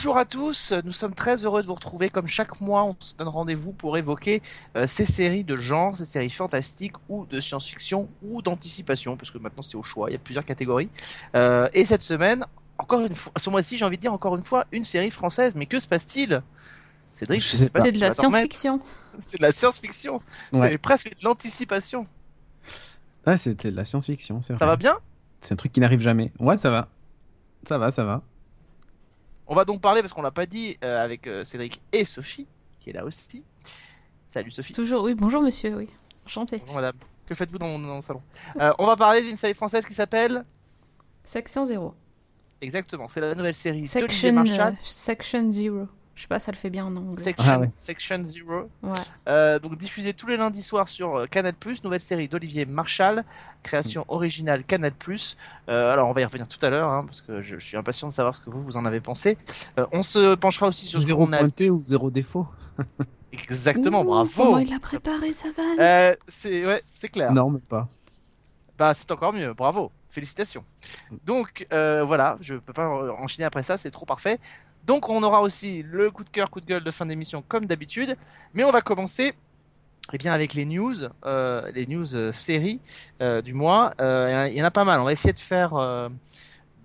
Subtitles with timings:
[0.00, 2.08] Bonjour à tous, nous sommes très heureux de vous retrouver.
[2.08, 4.40] Comme chaque mois, on se donne rendez-vous pour évoquer
[4.74, 9.36] euh, ces séries de genre, ces séries fantastiques ou de science-fiction ou d'anticipation, parce que
[9.36, 10.88] maintenant c'est au choix, il y a plusieurs catégories.
[11.34, 12.46] Euh, et cette semaine,
[12.78, 15.52] encore une fois, ce mois-ci, j'ai envie de dire encore une fois, une série française,
[15.54, 16.42] mais que se passe-t-il?
[17.12, 17.82] Cédric, je sais pas.
[17.82, 18.80] C'est de la science-fiction.
[19.22, 20.22] C'est de la science-fiction.
[20.54, 20.78] Ouais.
[20.78, 22.06] presque de l'anticipation.
[23.26, 24.96] Ouais, c'était de la science-fiction, Ça va bien?
[25.42, 26.32] C'est un truc qui n'arrive jamais.
[26.38, 26.88] Ouais, ça va.
[27.68, 28.22] Ça va, ça va.
[29.52, 32.46] On va donc parler, parce qu'on l'a pas dit, euh, avec euh, Cédric et Sophie,
[32.78, 33.42] qui est là aussi.
[34.24, 34.72] Salut Sophie.
[34.72, 35.88] Toujours, oui, bonjour monsieur, oui.
[36.24, 36.58] Enchanté.
[36.58, 36.94] Bonjour madame.
[37.26, 38.22] Que faites-vous dans mon, salon?
[38.60, 40.44] Euh, On va parler d'une série française qui s'appelle
[41.24, 41.92] Section 0.
[42.60, 44.76] Exactement, c'est la nouvelle série Section, Marshall.
[44.84, 45.88] Section 0.
[46.14, 47.22] Je sais pas, ça le fait bien en anglais.
[47.22, 48.68] Section, ah Section Zero.
[49.26, 53.24] Euh, donc diffusé tous les lundis soirs sur euh, Canal+, nouvelle série d'Olivier Marshall,
[53.62, 54.92] création originale Canal+.
[55.68, 58.08] Euh, alors on va y revenir tout à l'heure, hein, parce que je, suis impatient
[58.08, 59.38] de savoir ce que vous, vous en avez pensé.
[59.92, 62.46] on se penchera aussi sur zéro ce pointé ou zéro défaut.
[63.32, 64.44] Exactement, bravo.
[64.44, 67.32] Comment il a préparé sa vanne C'est ouais, c'est clair.
[67.32, 67.88] Non, mais pas.
[68.76, 70.64] Bah c'est encore mieux, bravo, félicitations.
[71.24, 74.38] Donc voilà, je peux pas enchaîner après ça, c'est trop parfait.
[74.84, 77.66] Donc on aura aussi le coup de cœur, coup de gueule de fin d'émission comme
[77.66, 78.16] d'habitude.
[78.54, 79.34] Mais on va commencer
[80.12, 82.80] eh bien, avec les news, euh, les news euh, séries
[83.22, 83.92] euh, du mois.
[84.00, 85.00] Il y en a pas mal.
[85.00, 86.10] On va essayer de faire,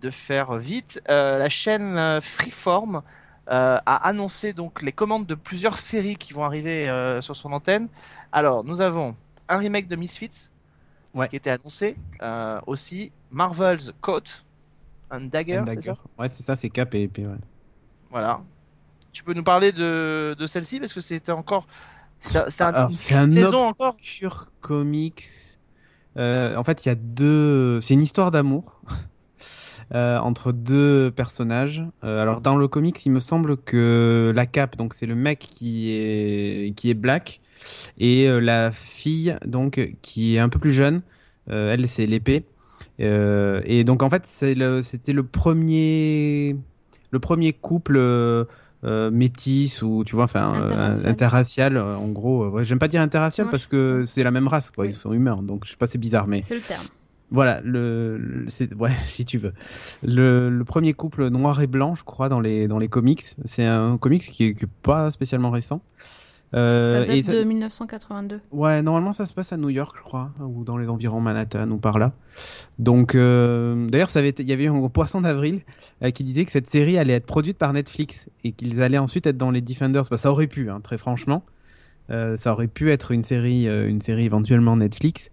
[0.01, 1.01] de faire vite.
[1.07, 3.01] la chaîne Freeform
[3.47, 6.87] a annoncé donc les commandes de plusieurs séries qui vont arriver
[7.21, 7.87] sur son antenne.
[8.31, 9.15] Alors nous avons
[9.49, 10.49] un remake de Misfits
[11.29, 11.95] qui était annoncé.
[12.67, 14.43] aussi Marvel's Coat
[15.09, 15.63] and Dagger.
[15.67, 15.97] c'est Ça?
[16.17, 17.25] Ouais, c'est ça, c'est Cap et épée.
[17.25, 17.37] Ouais.
[18.15, 18.39] Voilà.
[19.11, 21.67] Tu peux nous parler de, de celle-ci parce que c'était encore.
[22.21, 23.97] C'est un, un encore.
[24.61, 25.25] Comics.
[26.15, 27.81] Euh, en fait, il y a deux.
[27.81, 28.81] C'est une histoire d'amour.
[29.93, 31.83] Euh, entre deux personnages.
[32.03, 35.37] Euh, alors dans le comics, il me semble que la cape, donc c'est le mec
[35.37, 37.39] qui est qui est black,
[37.99, 41.03] et la fille donc qui est un peu plus jeune.
[41.47, 42.45] elle c'est l'épée.
[42.97, 46.55] et donc en fait, c'était le premier
[47.15, 48.43] le premier couple euh,
[48.83, 52.61] euh, métis ou tu vois, enfin euh, interracial, en gros.
[52.61, 54.85] J'aime pas dire interracial parce que c'est la même race, quoi.
[54.85, 56.41] Ils sont humains, donc je sais pas, c'est bizarre, mais.
[56.45, 56.83] C'est le terme.
[57.31, 59.53] Voilà, le, c'est ouais, si tu veux.
[60.03, 63.23] Le, premier couple noir et blanc, je crois, dans les dans les comics.
[63.45, 65.81] C'est un comics qui qui est pas spécialement récent.
[66.53, 68.41] Euh, ça date de 1982.
[68.51, 71.69] Ouais, normalement ça se passe à New York, je crois, ou dans les environs Manhattan
[71.71, 72.13] ou par là.
[72.79, 75.61] Donc, euh, d'ailleurs, il y avait un poisson d'avril
[76.03, 79.25] euh, qui disait que cette série allait être produite par Netflix et qu'ils allaient ensuite
[79.27, 80.03] être dans les Defenders.
[80.09, 81.43] Bah, ça aurait pu, hein, très franchement,
[82.09, 85.31] ça aurait pu être une série, une série éventuellement Netflix,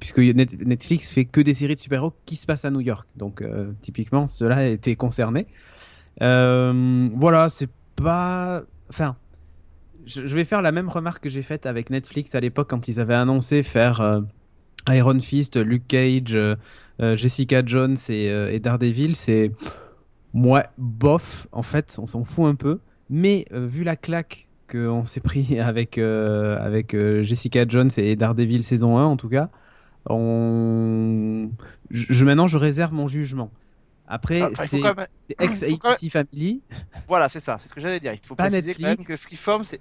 [0.00, 3.06] puisque Netflix fait que des séries de super-héros qui se passent à New York.
[3.16, 3.44] Donc,
[3.80, 5.46] typiquement, cela été concerné.
[6.18, 9.16] voilà, c'est pas, enfin
[10.06, 13.00] je, vais faire la même remarque que j'ai faite avec Netflix à l'époque quand ils
[13.00, 14.20] avaient annoncé faire euh,
[14.88, 16.56] Iron Fist, Luke Cage, euh,
[17.00, 19.16] euh, Jessica Jones et, Daredevil.
[19.16, 19.52] C'est
[20.32, 22.80] moi bof en fait, on s'en fout un peu.
[23.10, 29.04] Mais vu la claque qu'on s'est pris avec avec Jessica Jones et Daredevil saison 1
[29.04, 29.50] en tout cas,
[32.24, 33.50] maintenant je réserve mon jugement.
[34.06, 34.80] Après, c'est
[35.38, 36.62] ex-ABC Family.
[37.08, 38.12] Voilà, c'est ça, c'est ce que j'allais dire.
[38.12, 39.80] Il faut pas préciser quand même que Freeform, c'est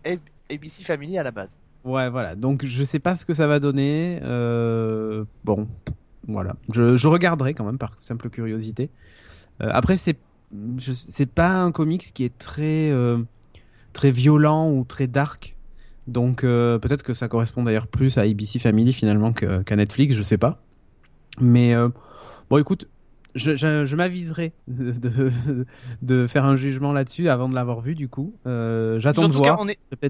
[0.50, 1.58] ABC Family à la base.
[1.84, 2.36] Ouais, voilà.
[2.36, 4.20] Donc, je sais pas ce que ça va donner.
[4.24, 5.68] Euh, bon,
[6.28, 6.56] voilà.
[6.72, 8.90] Je, je, regarderai quand même par simple curiosité.
[9.62, 10.18] Euh, après, c'est
[10.78, 13.18] c'est pas un comics qui est très euh,
[13.92, 15.56] très violent ou très dark.
[16.06, 20.38] Donc, peut-être que ça correspond d'ailleurs plus à ABC Family finalement qu'à Netflix, je sais
[20.38, 20.62] pas.
[21.40, 21.74] Mais
[22.50, 22.88] bon, écoute,
[23.36, 28.36] je, m'aviserai de, faire un jugement là-dessus avant de l'avoir vu du coup.
[28.46, 29.60] Euh, j'attends de voir.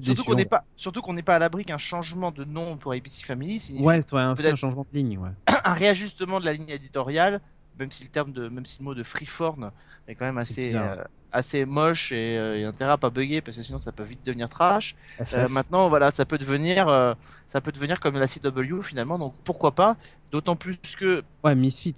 [0.02, 2.92] surtout qu'on n'est pas, surtout qu'on n'est pas à l'abri qu'un changement de nom pour
[2.92, 5.30] ABC Family Ouais, soit un, un changement de ligne, ouais.
[5.64, 7.40] un réajustement de la ligne éditoriale,
[7.78, 9.70] même si le terme de, même si le mot de freeform
[10.06, 10.96] est quand même assez, euh,
[11.32, 14.02] assez moche et il y a intérêt à pas bugger parce que sinon ça peut
[14.02, 14.96] vite devenir trash.
[15.32, 17.16] Euh, maintenant, voilà, ça peut devenir,
[17.46, 19.96] ça peut devenir comme la CW finalement, donc pourquoi pas?
[20.30, 21.22] D'autant plus que.
[21.42, 21.94] Ouais, Misfits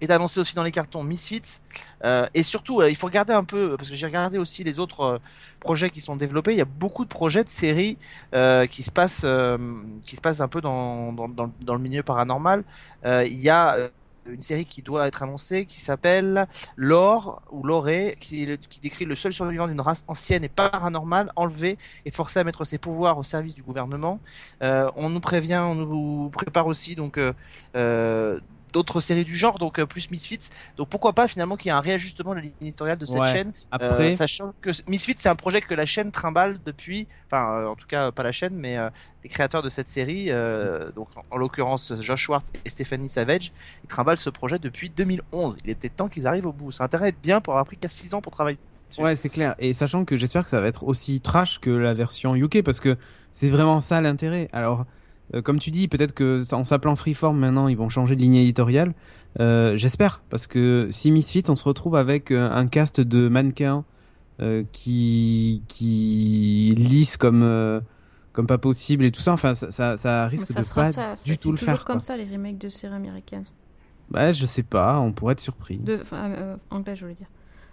[0.00, 1.60] est annoncé aussi dans les cartons Misfits.
[2.04, 4.78] Euh, et surtout, euh, il faut regarder un peu, parce que j'ai regardé aussi les
[4.78, 5.18] autres euh,
[5.60, 6.52] projets qui sont développés.
[6.52, 7.98] Il y a beaucoup de projets de séries
[8.70, 9.26] qui, se passent,
[10.06, 12.64] qui se passent un peu dans, dans, le milieu paranormal.
[13.04, 13.90] il y a
[14.26, 16.46] une série qui doit être annoncée qui s'appelle
[16.76, 21.78] Lore ou Loré, qui, qui, décrit le seul survivant d'une race ancienne et paranormale enlevé
[22.04, 24.20] et forcé à mettre ses pouvoirs au service du gouvernement.
[24.60, 27.18] on nous prévient, on nous prépare aussi donc
[28.76, 30.50] d'autres séries du genre, donc plus Misfits.
[30.76, 34.12] Donc pourquoi pas finalement qu'il y ait un réajustement de l'éditorial de cette chaîne, Après...
[34.14, 38.12] sachant que Misfits c'est un projet que la chaîne trimballe depuis, enfin en tout cas
[38.12, 38.76] pas la chaîne, mais
[39.24, 40.30] les créateurs de cette série,
[40.94, 43.52] donc en, l'occurrence Josh Schwartz et Stephanie Savage,
[43.82, 45.56] ils trimballent ce projet depuis 2011.
[45.64, 46.72] Il était temps qu'ils arrivent au bout.
[46.72, 48.58] Ça intéresse bien pour avoir pris qu'à 6 ans pour travailler.
[48.98, 49.54] Ouais, c'est clair.
[49.58, 52.80] Et sachant que j'espère que ça va être aussi trash que la version UK parce
[52.80, 52.96] que
[53.32, 54.48] c'est vraiment ça l'intérêt.
[54.52, 54.86] Alors,
[55.34, 58.36] euh, comme tu dis, peut-être que en s'appelant Freeform maintenant, ils vont changer de ligne
[58.36, 58.94] éditoriale.
[59.40, 63.84] Euh, j'espère parce que si Misfits, on se retrouve avec euh, un cast de mannequins
[64.70, 67.80] qui qui lissent comme
[68.34, 69.32] comme pas possible et tout ça.
[69.32, 71.16] Enfin, ça, ça, risque de pas du tout le faire.
[71.16, 73.46] C'est toujours comme ça les remakes de séries américaines.
[74.10, 75.78] Bah, je sais pas, on pourrait être surpris.
[75.78, 76.02] De,
[76.70, 77.28] anglais, je voulais dire.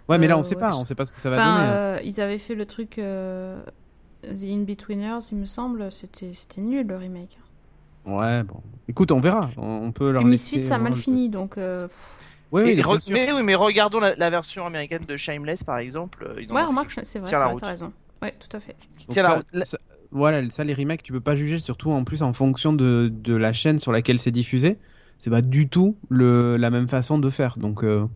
[0.08, 1.70] Ouais, mais là, on sait pas, on sait pas ce que ça va donner.
[1.70, 2.00] Hein.
[2.02, 2.98] ils avaient fait le truc
[4.32, 7.38] The In-Betweeners, il me semble, c'était nul le remake.
[8.06, 8.60] Ouais, bon.
[8.88, 9.50] Écoute, on verra.
[9.56, 10.62] On, peut leur laisser.
[10.62, 11.56] ça a mal fini, donc.
[11.56, 11.88] Euh,
[12.52, 16.34] oui, mais, mais, oui, mais regardons la, version américaine de Shameless, par exemple.
[16.40, 17.92] Ils ouais, remarque, c'est vrai, t'as raison.
[18.22, 18.74] Ouais, tout à fait.
[19.10, 19.42] Ça,
[20.10, 23.34] voilà, ça, les remakes, tu peux pas juger, surtout en plus en fonction de, de
[23.34, 24.78] la chaîne sur laquelle c'est diffusé.
[25.18, 27.58] C'est pas du tout le, la même façon de faire.
[27.58, 28.06] Donc, euh,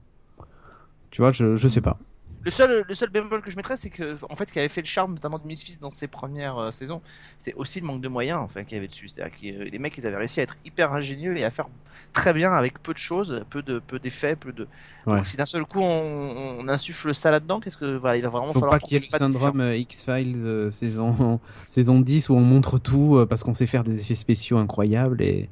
[1.10, 1.98] tu vois, je, je sais pas.
[2.44, 4.68] Le seul, le seul bémol que je mettrais, c'est que en fait, ce qui avait
[4.68, 7.02] fait le charme, notamment de Misfits dans ses premières euh, saisons,
[7.36, 9.08] c'est aussi le manque de moyens enfin, qu'il y avait dessus.
[9.08, 11.68] C'est-à-dire que euh, les mecs, ils avaient réussi à être hyper ingénieux et à faire
[12.12, 14.68] très bien avec peu de choses, peu de peu d'effets, peu de.
[15.06, 18.52] Donc, si d'un seul coup on, insuffle ça là-dedans, qu'est-ce que voilà, il va vraiment
[18.52, 18.78] Faut falloir.
[18.78, 23.26] pas qu'il y ait le syndrome euh, X-Files saison saison 10 où on montre tout
[23.28, 25.48] parce qu'on sait faire des effets spéciaux incroyables et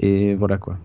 [0.00, 0.78] et voilà quoi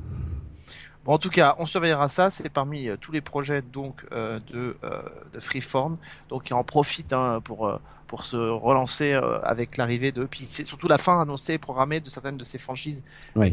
[1.05, 2.29] en tout cas, on surveillera ça.
[2.29, 5.01] C'est parmi euh, tous les projets donc euh, de, euh,
[5.33, 5.97] de, Freeform,
[6.29, 9.13] donc qui en profite hein, pour pour se relancer
[9.43, 10.25] avec l'arrivée de.
[10.25, 13.03] Puis c'est surtout la fin annoncée, programmée de certaines de ces franchises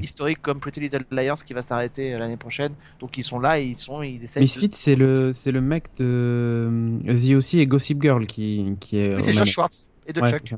[0.03, 2.75] historiques comme Pretty Little Liars qui va s'arrêter l'année prochaine.
[3.01, 4.41] Donc ils sont là et ils sont ils essaient.
[4.41, 9.15] Misfit, c'est le c'est le mec de The aussi et Gossip Girl qui qui est.
[9.15, 10.55] Oui, c'est Josh Schwartz et de Chuck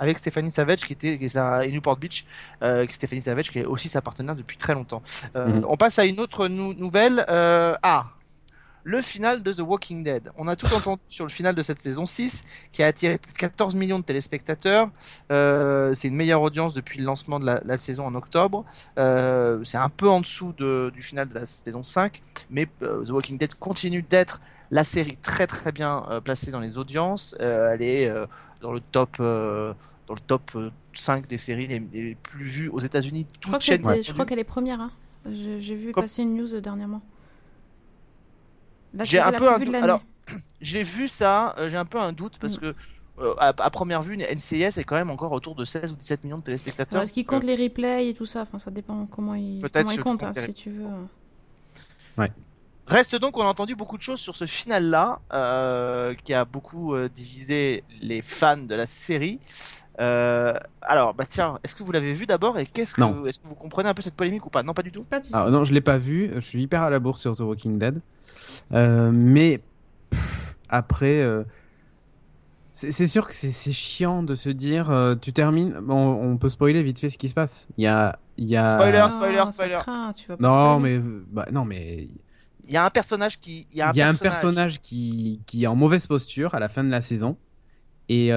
[0.00, 2.24] avec Stéphanie Savage qui était qui est et Newport Beach,
[2.62, 5.02] euh, Stéphanie Savage qui est aussi sa partenaire depuis très longtemps.
[5.36, 5.66] Euh, mhm.
[5.68, 7.24] On passe à une autre nouvelle.
[7.28, 8.06] Euh, ah,
[8.82, 10.30] le final de The Walking Dead.
[10.36, 13.32] On a tout entendu sur le final de cette saison 6 qui a attiré plus
[13.32, 14.90] de 14 millions de téléspectateurs.
[15.30, 18.64] Euh, c'est une meilleure audience depuis le lancement de la, saison en octobre.
[18.98, 22.20] Euh, c'est un peu en dessous de, du final de la saison 5,
[22.50, 26.78] mais euh, The Walking Dead continue d'être la série très très bien placée dans les
[26.78, 27.34] audiences.
[27.40, 28.08] elle est
[28.60, 30.56] dans le top dans le top
[30.92, 33.26] 5 des séries les, plus vues aux États-Unis.
[33.44, 34.80] Je crois qu'elle est première.
[34.80, 34.90] Hein.
[35.26, 37.02] J'ai vu passer une news dernièrement.
[39.02, 39.74] J'ai un peu un doute.
[39.74, 40.02] Alors,
[40.60, 42.60] j'ai vu ça, euh, j'ai un peu un doute parce mm.
[42.60, 42.74] que
[43.20, 46.38] euh, à, première vue, NCIS est quand même encore autour de 16 ou 17 millions
[46.38, 47.02] de téléspectateurs.
[47.02, 48.42] Est-ce qu'ils comptent les replays et tout ça?
[48.42, 50.86] Enfin, ça dépend comment ils, comment ils comptent, hein, si tu veux.
[52.16, 52.32] Ouais.
[52.90, 56.96] Reste donc, on a entendu beaucoup de choses sur ce final-là, euh, qui a beaucoup
[57.14, 59.38] divisé les fans de la série.
[59.98, 63.54] alors, bah tiens, est-ce que vous l'avez vu d'abord et qu'est-ce que, est-ce que vous
[63.54, 64.62] comprenez un peu cette polémique ou pas?
[64.62, 65.04] Non, pas du tout.
[65.04, 65.36] Pas du tout.
[65.36, 66.30] non, je l'ai pas vu.
[66.34, 68.00] Je suis hyper à la bourse sur The Walking Dead.
[68.72, 69.60] Euh, mais
[70.68, 71.44] après, euh,
[72.72, 76.98] c'est sûr que c'est chiant de se dire, euh, tu termines, on, peut spoiler vite
[76.98, 77.66] fait ce qui se passe.
[77.76, 78.70] Il y a, il y a...
[78.70, 79.78] Spoiler, spoiler, spoiler.
[80.38, 82.08] non, mais, bah, non, mais.
[82.70, 84.80] Il y a un personnage qui, il y a un, personnage...
[84.80, 87.36] qui, qui est en mauvaise posture à la fin de la saison.
[88.08, 88.30] Et, et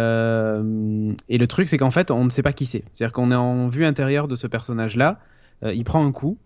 [1.38, 2.84] le truc, c'est qu'en fait, on ne sait pas qui c'est.
[2.94, 5.20] C'est-à-dire qu'on est en vue intérieure de ce personnage-là.
[5.64, 6.38] il prend un coup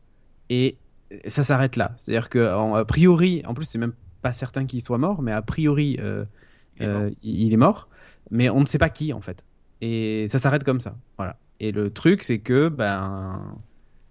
[0.50, 0.78] et
[1.26, 1.94] ça s'arrête là.
[1.98, 5.42] C'est-à-dire que a priori, en plus c'est même pas certain qu'il soit mort, mais a
[5.42, 6.26] priori euh,
[6.82, 7.88] euh, il, est mort,
[8.32, 9.46] mais on ne sait pas qui en fait.
[9.82, 10.96] Et ça s'arrête comme ça.
[11.18, 11.38] Voilà.
[11.60, 13.42] Et le truc c'est que ben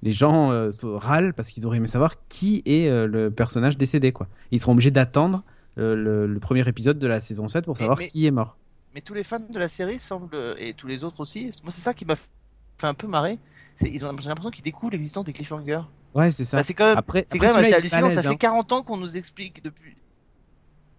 [0.07, 4.29] les gens euh, râlent parce qu'ils auraient aimé savoir qui est le personnage décédé quoi.
[4.51, 5.43] Ils seront obligés d'attendre
[5.77, 8.57] le, premier épisode de la saison 7 pour savoir qui est mort.
[8.95, 11.53] Mais tous les fans de la série semblent et tous les autres aussi.
[11.63, 13.39] Moi c'est ça qui m'a fait un peu marrer.
[13.83, 15.83] Ils ont l'impression qu'ils découvrent l'existence des cliffhangers.
[16.15, 16.57] Ouais, c'est ça.
[16.57, 18.11] Bah, c'est quand même, après, c'est quand même assez hallucinant.
[18.11, 18.77] ça fait 40 hein.
[18.77, 19.97] ans qu'on nous explique depuis.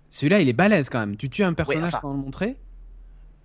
[0.09, 1.17] Celui-là, il est balèze quand même.
[1.17, 2.55] Tu tues un personnage sans le montrer.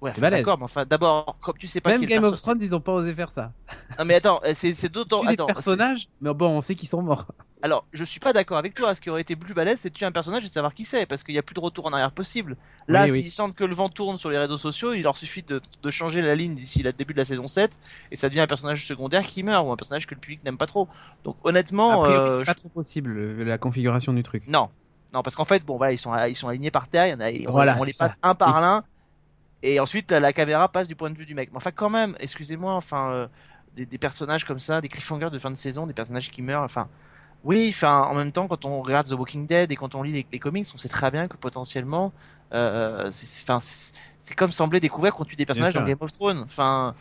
[0.03, 1.91] Ouais, d'accord, mais enfin, d'abord, comme tu sais pas.
[1.91, 3.53] Même Game of Thrones, ils ont pas osé faire ça.
[3.99, 5.23] Non, mais attends, c'est d'autant.
[5.23, 7.27] Des personnages, mais bon, on sait qu'ils sont morts.
[7.63, 8.95] Alors, je suis pas d'accord avec toi.
[8.95, 11.07] Ce qui aurait été plus balèze, c'est de tuer un personnage et savoir qui c'est,
[11.07, 12.57] parce qu'il n'y a plus de retour en arrière possible.
[12.89, 15.61] Là, s'ils sentent que le vent tourne sur les réseaux sociaux, il leur suffit de,
[15.91, 17.79] changer la ligne d'ici le début de la saison 7,
[18.11, 20.57] et ça devient un personnage secondaire qui meurt, ou un personnage que le public n'aime
[20.57, 20.89] pas trop.
[21.23, 22.07] Donc, honnêtement.
[22.07, 24.43] Euh, c'est pas trop possible, la configuration du truc.
[24.49, 24.71] Non.
[25.13, 27.15] Non, parce qu'en fait, bon, voilà, ils sont, ils sont alignés par terre, il y
[27.15, 28.83] en a, on, les passe un par un,
[29.63, 31.51] et ensuite, la caméra passe du point de vue du mec.
[31.53, 33.29] Mais enfin, quand même, excusez-moi, enfin, euh,
[33.75, 36.89] des, personnages comme ça, des cliffhangers de fin de saison, des personnages qui meurent, enfin,
[37.45, 40.13] Oui, enfin, en même temps, quand on regarde The Walking Dead et quand on lit
[40.13, 42.13] les, les comics, on sait très bien que potentiellement,
[42.55, 45.99] euh, c'est- c'est enfin, c'est c'est comme sembler découvrir qu'on tue des personnages dans Game
[46.01, 46.41] of Thrones.
[46.45, 46.95] Enfin,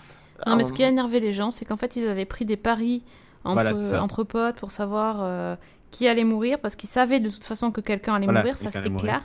[0.46, 2.46] Non, mais euh, ce qui a énervé les gens, c'est qu'en fait, ils avaient pris
[2.46, 3.03] des paris
[3.44, 5.56] entre, Voilà, potes pour savoir euh,
[5.91, 8.72] qui allait mourir, parce qu'ils savaient de toute façon que quelqu'un allait Voilà, mourir, ça
[8.72, 9.20] c'était mourir.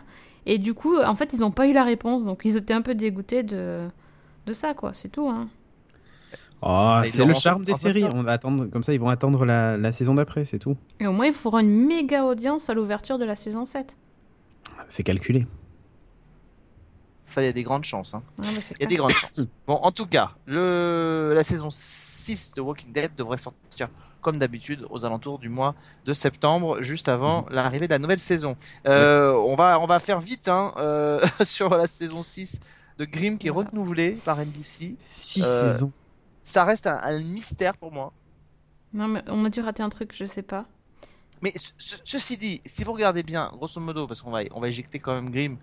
[0.47, 2.83] Et du coup, en fait, ils n'ont pas eu la réponse, donc ils étaient un
[2.83, 3.89] peu dégoûtés de,
[4.47, 4.93] de ça, quoi.
[4.95, 5.49] C'est tout, hein.
[6.63, 8.05] Oh, ils c'est le charme des séries.
[8.15, 10.77] On va attendre, comme ça, ils vont attendre la, la saison d'après, c'est tout.
[11.01, 13.97] Et au moins, il faudra une méga audience à l'ouverture de la saison 7.
[14.89, 15.47] C'est calculé.
[17.25, 18.15] ça, il y a des grandes chances.
[18.15, 18.23] hein.
[18.39, 19.47] Ouais, bah, Il y a des grandes chances.
[19.67, 21.33] Bon, en tout cas, le...
[21.35, 23.89] la saison 6 de Walking Dead devrait sortir
[24.27, 28.57] comme d'habitude aux alentours du mois de septembre, juste avant l'arrivée de la nouvelle saison.
[28.89, 32.59] Euh, on, va, on va faire vite hein, euh, sur la saison 6
[32.99, 33.69] de Grimm qui est Voilà.
[33.71, 34.97] renouvelée par NBC.
[34.99, 35.93] Six Euh, saisons.
[36.43, 38.13] Ça reste un, un mystère pour moi.
[38.93, 40.65] Non, mais on a dû rater un truc, je sais pas.
[41.43, 44.61] Mais ce- ce- ceci dit, si vous regardez bien, grosso modo, parce qu'on va, on
[44.61, 45.57] va éjecter quand même Grimm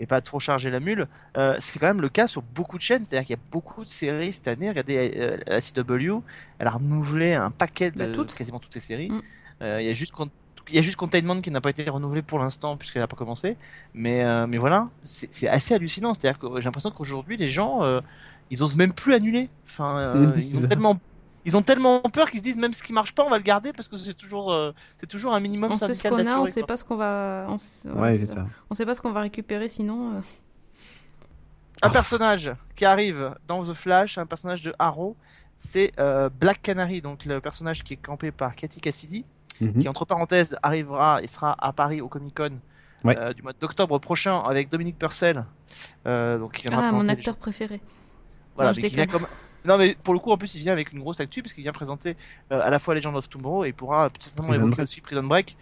[0.00, 2.82] et pas trop charger la mule, euh, c'est quand même le cas sur beaucoup de
[2.82, 3.04] chaînes.
[3.04, 4.68] C'est-à-dire qu'il y a beaucoup de séries cette année.
[4.68, 6.22] Regardez euh, la CW,
[6.58, 8.34] elle a renouvelé un paquet de Bah, toutes.
[8.34, 9.10] quasiment toutes ses séries.
[9.10, 9.22] Mm.
[9.62, 10.12] Euh, Il y a juste
[10.70, 13.16] il y a juste Containment qui n'a pas été renouvelé pour l'instant puisqu'elle n'a pas
[13.16, 13.56] commencé.
[13.94, 16.14] Mais, euh, mais voilà, c'est assez hallucinant.
[16.14, 18.00] C'est-à-dire que j'ai l'impression qu'aujourd'hui, les gens, euh,
[18.50, 19.48] ils osent même plus annuler.
[19.64, 20.98] Enfin, euh, ils, ont tellement,
[21.44, 23.42] ils ont tellement peur qu'ils se disent même ce qui marche pas, on va le
[23.42, 26.30] garder parce que c'est toujours, euh, c'est toujours un minimum On sait ce syndical qu'on
[26.32, 27.46] a, on sait pas ce qu'on va.
[27.48, 28.46] On sait, Ouais, ça.
[28.70, 30.16] On sait pas ce qu'on va récupérer sinon.
[30.16, 30.20] euh.
[31.82, 35.16] Un personnage qui arrive dans The Flash, un personnage de Arrow,
[35.56, 39.24] c'est euh, Black Canary, donc le personnage qui est campé par Cathy Cassidy,
[39.60, 39.78] Mhm.
[39.80, 42.58] qui entre parenthèses arrivera et sera à Paris au Comic Con
[43.04, 43.16] Ouais.
[43.18, 45.44] euh, du mois d'octobre prochain avec Dominique Purcell,
[46.06, 47.80] euh, donc qui Ah, mon acteur préféré.
[48.56, 49.26] Voilà, Non, mais qui vient comme...
[49.64, 51.62] Non, mais pour le coup, en plus, il vient avec une grosse actu parce qu'il
[51.62, 52.16] vient présenter
[52.52, 54.84] euh, à la fois Legend of Tomorrow et pourra certainement Prison évoquer Break.
[54.84, 55.56] aussi Prison Break.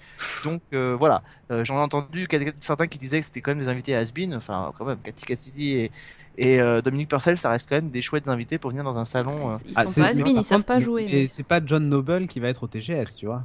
[0.44, 2.26] Donc euh, voilà, Euh, j'en ai entendu
[2.58, 4.34] certains qui disaient que c'était quand même des invités has-been.
[4.34, 5.90] Enfin, quand même, Cathy Cassidy et,
[6.38, 9.04] et euh, Dominique Purcell, ça reste quand même des chouettes invités pour venir dans un
[9.04, 9.52] salon.
[9.52, 9.56] euh.
[9.66, 11.04] Ils Ah, sont c'est- pas par ils savent pas jouer.
[11.08, 13.42] Et mais- c'est pas John Noble qui va être au TGS, tu vois.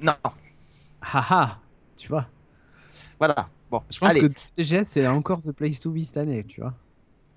[0.00, 0.14] Non,
[1.00, 1.58] Haha,
[1.96, 2.26] tu vois.
[3.18, 3.48] voilà.
[3.70, 4.20] Bon, Je pense allez.
[4.20, 6.74] que le TGS c'est encore the place to be cette année, tu vois.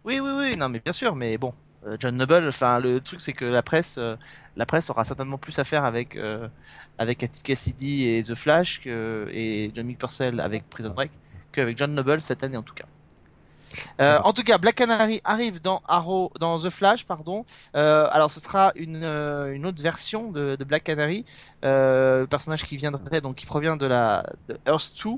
[0.03, 1.53] Oui, oui, oui, non, mais bien sûr, mais bon,
[1.99, 4.15] John Noble, enfin, le truc, c'est que la presse, euh,
[4.55, 6.47] la presse aura certainement plus à faire avec, euh,
[6.97, 11.11] avec Cathy Cassidy et The Flash que, et Dominic Purcell avec Prison Break
[11.51, 12.85] qu'avec John Noble cette année en tout cas.
[13.99, 17.45] Euh, en tout cas, Black Canary arrive dans Arrow, dans The Flash, pardon.
[17.75, 21.25] Euh, alors, ce sera une, euh, une autre version de, de Black Canary,
[21.63, 25.11] euh, le personnage qui viendrait donc qui provient de la de Earth 2.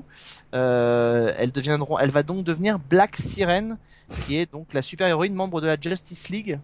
[0.54, 3.78] Euh, elles deviendront, elle va donc devenir Black Siren,
[4.26, 6.58] qui est donc la super héroïne membre de la Justice League.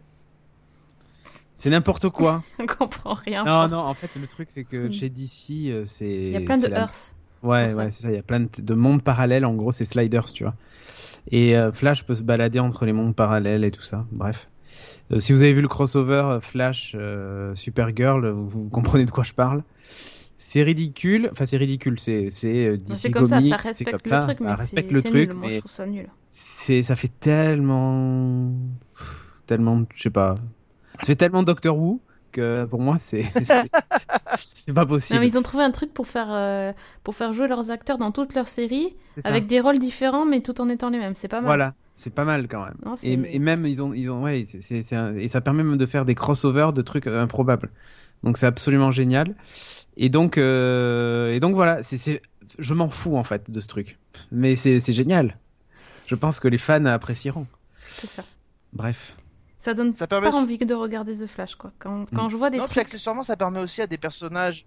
[1.55, 2.43] C'est n'importe quoi.
[2.59, 3.45] On comprend rien.
[3.45, 4.93] non, non, en fait, le truc c'est que Mm.
[4.93, 6.07] chez DC, c'est.
[6.09, 7.15] Il y a plein de la- Earth.
[7.43, 8.09] Ouais, ouais, c'est ça.
[8.09, 9.45] Il y a plein de, de mondes parallèles.
[9.45, 10.55] En gros, c'est Sliders, tu vois.
[11.31, 14.07] Et euh, Flash peut se balader entre les mondes parallèles et tout ça.
[14.13, 14.49] Bref.
[15.13, 19.11] Euh, si vous avez vu le crossover euh, Flash euh, Supergirl, vous, vous comprenez de
[19.11, 19.63] quoi je parle.
[20.39, 21.29] C'est ridicule.
[21.33, 21.99] Enfin, c'est ridicule.
[21.99, 25.33] C'est c'est C'est comme ça, ça respecte le truc, ça mais respecte le truc, nul.
[25.35, 26.09] Moi, mais je trouve ça nul.
[26.29, 28.53] c'est ça fait tellement
[28.97, 30.35] pff, tellement je sais pas
[31.01, 32.01] ça fait tellement Doctor Who
[32.35, 33.23] que pour moi c'est
[34.37, 36.73] c'est- pas Non, possible mais ils ont trouvé un truc pour faire, euh,
[37.03, 40.61] pour faire jouer leurs acteurs dans toutes leurs séries, avec des rôles différents, mais tout
[40.61, 41.15] en étant les mêmes.
[41.15, 41.47] C'est pas mal.
[41.47, 42.75] voilà c'est pas mal quand même.
[42.85, 44.43] Non, et, et même ils ont ils ont ouais
[44.93, 47.71] un- et ça permet même de faire des crossovers de trucs improbables.
[48.25, 49.35] Donc c'est absolument génial.
[49.97, 52.21] Et donc euh, et donc voilà c'est
[52.59, 53.99] je m'en fous en fait de ce truc.
[54.33, 55.39] Mais c'est c'est génial.
[56.09, 57.47] Je pense que les fans apprécieront.
[57.95, 58.25] C'est ça.
[58.73, 59.15] bref
[59.65, 61.73] Ça donne Ça permet pas envie de regarder The Flash, quoi.
[61.79, 64.67] Quand, quand je vois des non, puis accessoirement, ça permet aussi à des personnages.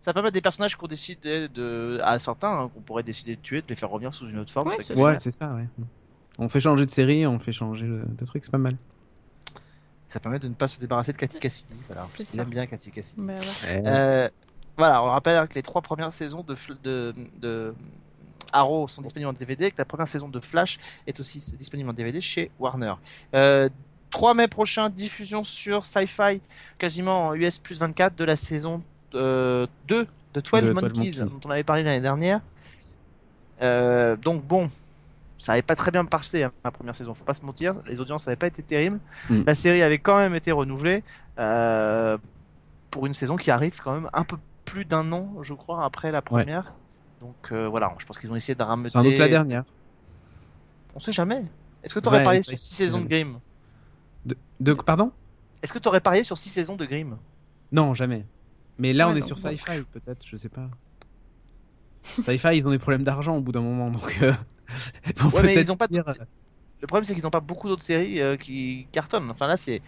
[0.00, 3.40] Ça permet à des personnages qu'on décide de, à certains, hein, qu'on pourrait décider de
[3.40, 4.70] tuer, de les faire revenir sous une autre forme.
[4.70, 5.68] Ouais, c'est ouais ça ouais
[6.38, 8.76] on fait changer de série on fait changer de, trucs c'est pas mal
[10.08, 11.76] Ça permet de ne pas se débarrasser de Cathy Cassidy.
[11.86, 12.42] Voilà, ça.
[12.42, 13.22] aime bien Cathy Cassidy.
[13.22, 13.82] Bah, ouais.
[13.86, 14.28] Euh,
[14.76, 17.72] voilà, on rappelle hein, que les trois premières saisons de, de, de
[18.52, 21.88] Arrow sont disponibles en DVD et que la première saison de Flash est aussi disponible
[21.88, 22.94] en DVD chez Warner.
[23.36, 23.68] Euh,
[24.12, 26.40] 3 mai prochain, diffusion sur Sci-Fi,
[26.78, 28.82] quasiment en US plus 24 de la saison
[29.14, 31.18] euh, 2 de 12 De 12 Monkeys, Monkeys.
[31.34, 32.40] dont on avait parlé l'année dernière.
[33.62, 34.68] Euh, donc bon,
[35.38, 37.74] ça n'avait pas très bien passé hein, la première saison, faut pas se mentir.
[37.86, 39.00] Les audiences n'avaient pas été terribles.
[39.30, 39.42] Mm.
[39.46, 41.02] La série avait quand même été renouvelée
[41.38, 42.16] euh,
[42.90, 46.12] pour une saison qui arrive quand même un peu plus d'un an, je crois, après
[46.12, 46.72] la première.
[47.20, 48.90] Donc euh, voilà, je pense qu'ils ont essayé de rameuter.
[48.90, 49.64] sans doute la dernière
[50.94, 51.44] On sait jamais.
[51.84, 53.38] Est-ce que tu aurais Ouais, c'est sur vrai 6 que- saisons de Grimm
[54.26, 55.12] de, de pardon?
[55.62, 57.16] Est-ce que tu aurais parié sur 6 saisons de Grimm?
[57.70, 58.26] Non, jamais.
[58.78, 59.38] Mais là, Ouais, on est sur.
[59.38, 60.68] Sci-Fi, peut-être, je sais pas.
[62.24, 64.18] Sci-Fi, ils ont des problèmes d'argent au bout d'un moment, donc.
[64.22, 64.32] euh,
[65.32, 66.04] Ouais, mais ils ont pas dire-
[66.80, 69.30] Le problème, c'est qu'ils n'ont pas beaucoup d'autres séries euh, qui cartonnent.
[69.30, 69.80] Enfin, là, c'est.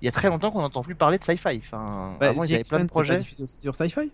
[0.00, 1.58] Il y a très longtemps qu'on n'entend plus parler de sci-fi.
[1.58, 3.18] Enfin, Bah, avant, ils avaient plein de projets.
[3.20, 4.00] sur Sci-Fi?
[4.00, 4.10] Ouais,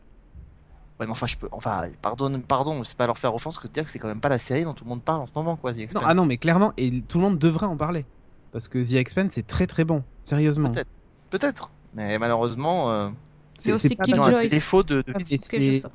[1.06, 1.48] mais enfin, je peux.
[1.52, 4.20] Enfin, pardon, pardon, c'est pas leur faire offense que de dire que c'est quand même
[4.20, 5.72] pas la série dont tout le monde parle en ce moment, quoi.
[5.72, 6.02] The non, Expanse.
[6.06, 8.04] Ah non, mais clairement, et tout le monde devrait en parler.
[8.52, 10.70] Parce que The Expanse, c'est très très bon, sérieusement.
[10.70, 10.90] Peut-être.
[11.30, 11.70] Peut-être.
[11.94, 13.08] Mais malheureusement, euh,
[13.58, 15.02] C'est aussi pas ils ont un défaut de.
[15.02, 15.12] de
[15.84, 15.88] Ah.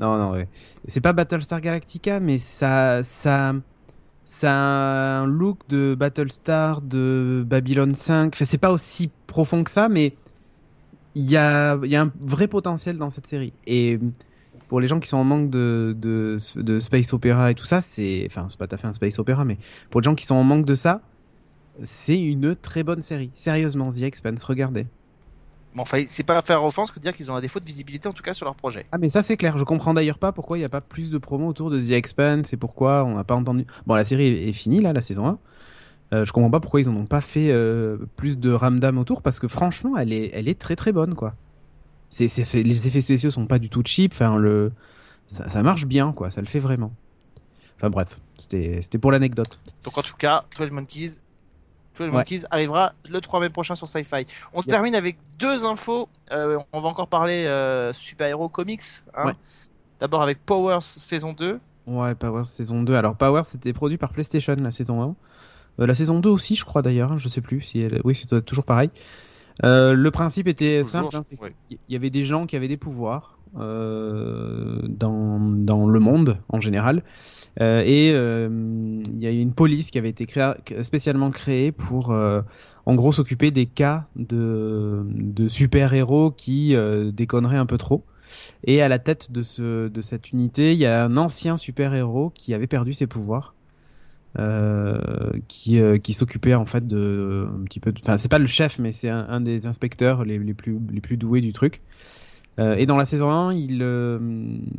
[0.00, 0.48] Non, non, ouais.
[0.86, 3.54] C'est pas Battlestar Galactica, mais ça, ça,
[4.24, 8.34] ça a un look de Battlestar, de Babylon 5.
[8.34, 10.14] Enfin, c'est pas aussi profond que ça, mais
[11.14, 13.52] il y a, il y a un vrai potentiel dans cette série.
[13.66, 13.98] Et
[14.68, 17.80] pour les gens qui sont en manque de, de, de space opéra et tout ça,
[17.82, 19.58] c'est, enfin, c'est pas tout à fait un space opéra, mais
[19.90, 21.02] pour les gens qui sont en manque de ça,
[21.84, 23.30] c'est une très bonne série.
[23.34, 24.86] Sérieusement, The Expanse, regardez.
[25.74, 28.06] Mais enfin, c'est pas faire offense que de dire qu'ils ont un défaut de visibilité,
[28.06, 28.84] en tout cas, sur leur projet.
[28.92, 31.10] Ah mais ça c'est clair, je comprends d'ailleurs pas pourquoi il n'y a pas plus
[31.10, 33.66] de promos autour de The Expanse et pourquoi on n'a pas entendu...
[33.86, 35.38] Bon la série est, finie là, la saison 1.
[36.12, 39.22] Euh, je comprends pas pourquoi ils en ont pas fait euh, plus de ramdam autour
[39.22, 41.34] parce que franchement elle est, elle est très très bonne quoi.
[42.10, 44.72] C'est, c'est fait- les effets spéciaux sont pas du tout cheap, enfin le...
[45.26, 46.92] ça, ça marche bien quoi, ça le fait vraiment.
[47.76, 49.58] Enfin bref, c'était, c'était pour l'anecdote.
[49.82, 51.18] Donc, en tout cas, 12 Monkeys.
[52.06, 52.18] 12 Ouais.
[52.18, 54.26] Monkeys arrivera le 3 mai prochain sur Sci-Fi.
[54.52, 54.66] On Yeah.
[54.74, 56.08] termine avec deux infos.
[56.32, 58.82] Euh, on va encore parler euh, super-héros comics.
[59.14, 59.26] hein.
[59.26, 59.32] Ouais.
[60.00, 61.60] D'abord avec Powers saison 2.
[61.86, 62.94] Ouais, Power saison 2.
[62.94, 65.14] Alors Power c'était produit par PlayStation la saison 1.
[65.80, 68.00] Euh, la saison 2 aussi je crois d'ailleurs, hein, je sais plus si elle...
[68.04, 68.90] Oui c'est toujours pareil.
[69.64, 71.54] Euh, le principe était Toujours, simple, hein, c'est ouais.
[71.70, 77.02] il y avait des gens qui avaient des pouvoirs dans, dans le monde en général.
[77.60, 78.48] Euh, et euh,
[79.12, 82.40] il y a une police qui avait été créa- spécialement créée pour, euh,
[82.86, 86.74] en gros, s'occuper des cas de, de super-héros qui
[87.12, 88.04] déconneraient un peu trop.
[88.64, 92.30] Et à la tête de, ce, de cette unité, il y a un ancien super-héros
[92.34, 93.54] qui avait perdu ses pouvoirs.
[94.38, 94.98] euh,
[95.48, 98.78] qui, euh, qui s'occupait en fait de un petit peu enfin c'est pas le chef
[98.78, 101.82] mais c'est un, un des inspecteurs les, les plus les plus doués du truc
[102.58, 104.18] euh, et dans la saison 1, ils, euh,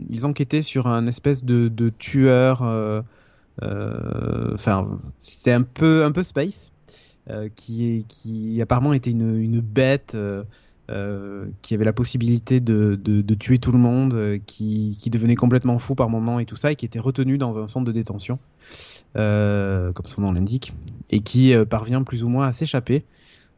[0.10, 2.62] ils enquêtaient sur un espèce de, tueur.
[2.64, 3.02] euh,
[4.54, 6.72] Enfin, c'était un peu, un peu space,
[7.56, 10.18] qui, apparemment était une, une bête
[11.62, 15.96] qui avait la possibilité de, de, tuer tout le monde, qui, qui devenait complètement fou
[15.96, 18.40] par moments et tout ça, et qui était retenu dans un centre de détention,
[19.14, 20.74] comme son nom l'indique,
[21.12, 23.06] et qui parvient plus ou moins à s'échapper.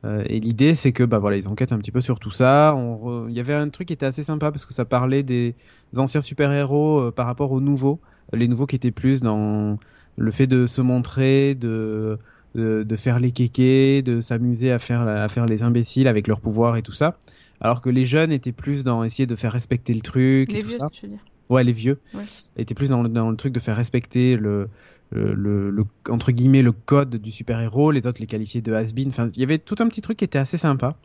[0.06, 2.74] Euh, et l'idée, c'est que bah voilà, ils enquêtent un petit peu sur tout ça.
[2.78, 5.24] On re- Il y avait un truc qui était assez sympa parce que ça parlait
[5.24, 5.56] des
[5.98, 8.00] anciens super-héros euh, par rapport aux nouveaux.
[8.34, 9.80] Euh, Les nouveaux qui étaient plus dans
[10.18, 12.20] le fait de se montrer, de,
[12.54, 16.40] de, de faire les kékés, de s'amuser à faire, à faire les imbéciles avec leurs
[16.40, 17.18] pouvoirs et tout ça.
[17.62, 20.62] Alors que les jeunes étaient plus dans essayer de faire respecter le truc et Les
[20.62, 20.90] tout vieux, ça.
[20.94, 21.20] je veux dire?
[21.50, 22.00] Ouais, les vieux.
[22.14, 22.24] Ouais.
[22.58, 24.68] étaient plus dans le, dans le truc de faire respecter le,
[25.16, 29.10] le, entre guillemets le code du super-héros, les autres les qualifiaient de has-been.
[29.10, 30.96] Enfin, il y avait tout un petit truc qui était assez sympa,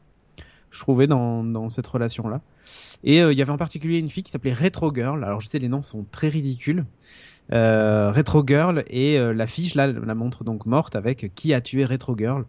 [0.70, 2.40] je trouvais, dans, dans cette relation-là.
[3.04, 5.24] Et euh, il y avait en particulier une fille qui s'appelait Retro Girl.
[5.24, 6.84] Alors, je sais, les noms sont très ridicules.
[7.52, 11.60] Euh, Retro Girl et euh, la fiche là la montre donc morte avec qui a
[11.60, 12.44] tué Retro Girl?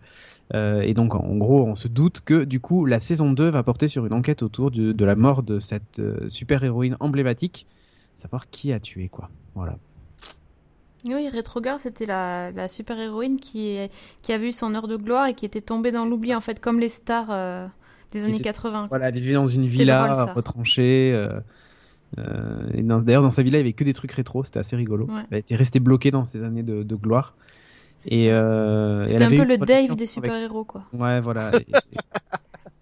[0.54, 3.64] Euh, et donc en, gros on se doute que du coup la saison 2 va
[3.64, 7.68] porter sur une enquête autour de, de la mort de cette super héroïne emblématique
[8.16, 9.78] savoir qui a tué quoi voilà
[11.06, 13.78] Oui, Retro Girl, c'était la, la super héroïne qui,
[14.22, 16.60] qui a vu son heure de gloire et qui était tombée dans l'oubli, en fait,
[16.60, 17.66] comme les stars euh,
[18.12, 18.88] des Qui années était- 80.
[18.90, 21.12] Voilà, elle vivait dans une villa drôle, retranchée.
[21.14, 21.40] euh,
[22.20, 24.44] euh, et D'ailleurs, dans sa villa, il y avait que des trucs rétro.
[24.44, 25.06] C'était assez rigolo.
[25.08, 25.22] Ouais.
[25.32, 27.34] Elle était restée bloquée dans ses années de, de gloire.
[28.06, 28.32] Et, C'était
[29.24, 30.84] un avait peu le Dave des avec- super héros, quoi.
[30.94, 31.52] Ouais, voilà.
[31.56, 31.66] Et-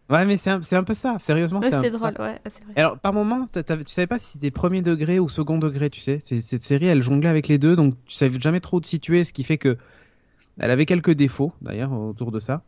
[0.09, 1.17] ouais, mais c'est un, un peu ça.
[1.21, 2.11] Sérieusement, Ouais, c'était ça.
[2.11, 2.73] drôle, ouais, vrai.
[2.75, 5.57] Et Alors, par moments, t'as- t'avais- tu savais pas si c'était premier degré ou second
[5.57, 6.19] degré, tu sais.
[6.21, 9.33] Cette série, elle jonglait avec les deux, donc tu savais jamais trop te situer, ce
[9.33, 9.77] qui fait que
[10.59, 12.63] elle avait quelques défauts, d'ailleurs, autour de ça.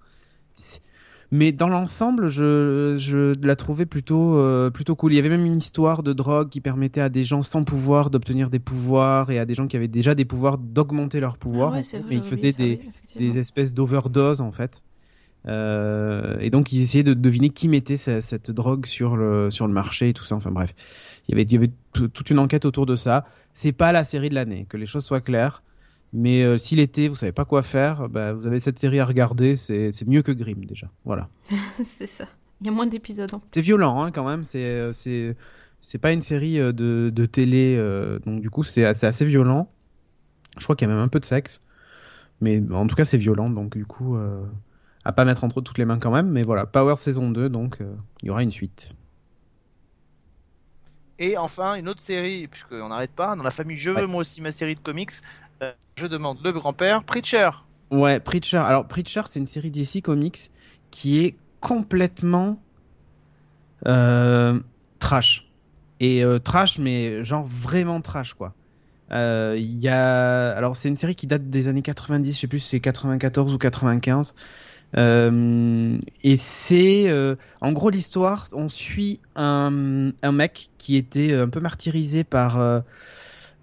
[1.33, 5.13] Mais dans l'ensemble, je, je la trouvais plutôt, euh, plutôt cool.
[5.13, 8.09] Il y avait même une histoire de drogue qui permettait à des gens sans pouvoir
[8.09, 11.71] d'obtenir des pouvoirs et à des gens qui avaient déjà des pouvoirs d'augmenter leurs pouvoirs.
[11.73, 13.27] Ah ouais, vrai, mais ils faisaient des, ça, oui, effectivement.
[13.29, 14.83] des espèces d'overdose en fait.
[15.47, 19.65] Euh, et donc ils essayaient de deviner qui mettait ce- cette drogue sur le, sur
[19.67, 20.35] le marché et tout ça.
[20.35, 20.73] Enfin bref,
[21.27, 23.25] il y avait, il y avait tout- toute une enquête autour de ça.
[23.53, 25.63] C'est pas la série de l'année, que les choses soient claires.
[26.13, 29.05] Mais euh, si l'été vous savez pas quoi faire, bah, vous avez cette série à
[29.05, 29.55] regarder.
[29.55, 30.89] C'est mieux que Grimm déjà.
[31.05, 31.29] Voilà.
[31.85, 32.25] c'est ça.
[32.61, 33.31] Il y a moins d'épisodes.
[33.53, 34.43] C'est violent hein, quand même.
[34.43, 35.35] C'est euh, c'est
[35.79, 39.25] c'est pas une série euh, de, de télé, euh, donc du coup c'est assez, assez
[39.25, 39.71] violent.
[40.59, 41.59] Je crois qu'il y a même un peu de sexe,
[42.41, 44.15] mais en tout cas c'est violent, donc du coup
[45.03, 46.29] à pas mettre entre toutes les mains quand même.
[46.29, 48.95] Mais voilà, Power saison 2, donc euh, il y aura une suite.
[51.19, 54.07] Et enfin, une autre série, puisqu'on n'arrête pas, dans la famille Je veux Ouais.
[54.07, 55.11] moi aussi ma série de comics,
[55.61, 57.51] euh, je demande le grand-père, Preacher.
[57.91, 58.57] Ouais, Preacher.
[58.57, 60.49] Alors, Preacher, c'est une série DC Comics
[60.89, 62.59] qui est complètement
[63.87, 64.59] euh,
[64.97, 65.47] trash.
[65.99, 68.53] Et euh, trash, mais genre vraiment trash, quoi.
[69.11, 70.55] Il y a...
[70.55, 73.53] Alors, c'est une série qui date des années 90, je sais plus si c'est 94
[73.53, 74.33] ou 95.
[74.97, 77.09] Euh, et c'est...
[77.09, 82.59] euh, en gros, l'histoire, on suit un, un mec qui était un peu martyrisé par...
[82.59, 82.81] euh,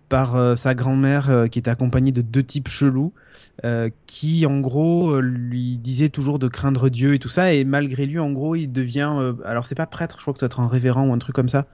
[0.09, 3.13] par euh, sa grand-mère euh, qui était accompagnée de deux types chelous
[3.65, 7.53] euh, qui en gros euh, lui disait toujours de craindre Dieu et tout ça.
[7.53, 10.41] Et malgré lui en gros il devient euh, alors c'est pas prêtre je crois que
[10.41, 11.67] ça doit être un révérend ou un truc comme ça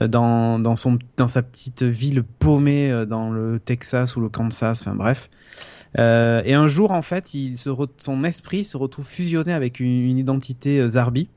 [0.00, 4.30] euh, dans, dans son dans sa petite ville paumée euh, dans le Texas ou le
[4.30, 5.28] Kansas enfin bref
[5.98, 7.32] Euh, et un jour en fait
[7.96, 11.30] son esprit se retrouve fusionné avec une, identité euh, Zarbi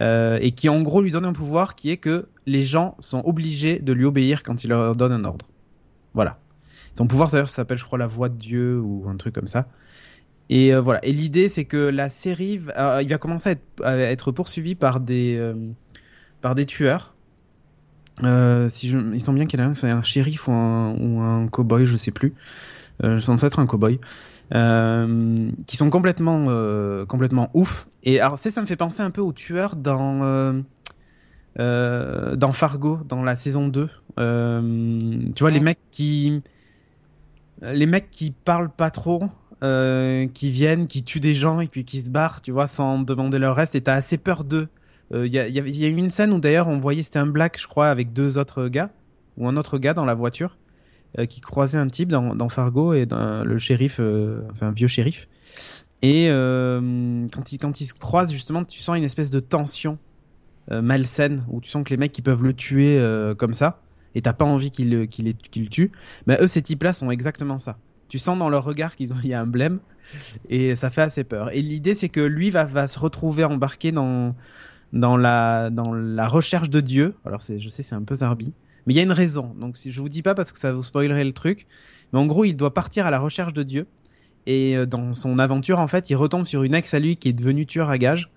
[0.00, 3.22] euh, et qui en gros lui donne un pouvoir qui est que les gens sont
[3.24, 5.46] obligés de lui obéir quand il leur donne un ordre
[6.12, 6.40] voilà
[6.98, 9.68] son pouvoir, d'ailleurs, s'appelle, je crois, la voix de Dieu ou un truc comme ça.
[10.50, 10.98] Et voilà.
[11.04, 13.50] Et l'idée, c'est que la série, va- il va commencer
[13.84, 15.40] à être, à poursuivi par des,
[16.40, 17.14] par des tueurs.
[18.20, 20.96] Si je, il semble bien qu'il y en a un, c'est un shérif ou un,
[20.98, 22.34] ou un cow-boy, je sais plus.
[23.04, 24.00] Euh, je pense être un cow-boy.
[24.54, 27.86] Euh, qui sont complètement, euh, complètement ouf.
[28.02, 30.62] Et alors, c'est, ça me fait penser un peu aux tueurs dans,
[31.58, 33.88] euh, dans Fargo, dans la saison 2.
[34.20, 36.42] Euh, tu vois, les mecs qui.
[37.62, 39.24] Les mecs qui parlent pas trop,
[39.64, 43.00] euh, qui viennent, qui tuent des gens et puis qui se barrent, tu vois, sans
[43.00, 44.68] demander leur reste, et t'as assez peur d'eux.
[45.12, 47.26] Il y, a, y y a eu une scène où d'ailleurs on voyait, c'était un
[47.26, 48.90] black, je crois, avec deux autres gars,
[49.38, 50.56] ou un autre gars dans la voiture,
[51.28, 54.88] qui croisait un type dans, dans Fargo et dans le shérif, euh, enfin un vieux
[54.88, 55.28] shérif.
[56.02, 59.98] Et euh, quand, ils, quand ils se croisent, justement, tu sens une espèce de tension
[60.70, 63.80] euh, malsaine, où tu sens que les mecs, ils peuvent le tuer euh, comme ça,
[64.14, 65.90] et t'as pas envie les- qu'ils le tuent.
[66.26, 67.78] Mais eux, ces types-là sont exactement ça.
[68.08, 69.80] Tu sens dans leur regard qu'ils ont, il y a un blême,
[70.48, 71.50] et ça fait assez peur.
[71.54, 74.36] Et l'idée, c'est que lui va, va se retrouver embarqué dans,
[74.92, 77.14] dans, la, dans la recherche de Dieu.
[77.24, 78.52] Alors, je sais, c'est un peu zarbi.
[78.88, 79.54] Mais il y a une raison.
[79.60, 81.66] Donc, si je vous dis pas parce que ça vous spoilerait le truc.
[82.10, 83.86] Mais en gros, il doit partir à la recherche de Dieu.
[84.46, 87.28] Et euh, dans son aventure, en fait, il retombe sur une ex à lui qui
[87.28, 88.30] est devenue tueur à gages.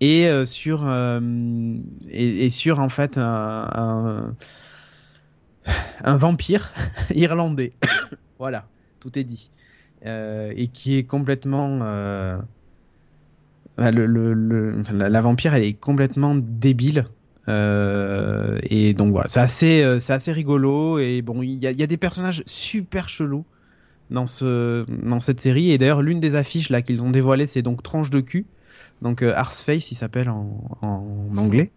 [0.00, 1.18] Et euh, sur, euh,
[2.10, 4.34] et, sur, en fait, un,
[6.04, 6.74] un, vampire
[7.14, 7.72] irlandais.
[8.38, 8.68] voilà,
[9.00, 9.50] tout est dit.
[10.04, 11.78] Et qui est complètement.
[13.78, 17.06] la vampire, elle est complètement débile.
[17.48, 20.98] Euh, et donc voilà, c'est assez, euh, c'est assez rigolo.
[20.98, 23.44] Et bon, il y a, il y a des personnages super chelous
[24.10, 25.70] dans, ce, dans cette série.
[25.70, 28.46] Et d'ailleurs, l'une des affiches là qu'ils ont dévoilées, c'est donc Tranche de cul.
[29.02, 31.70] Donc euh, Arseface, il s'appelle en, en anglais.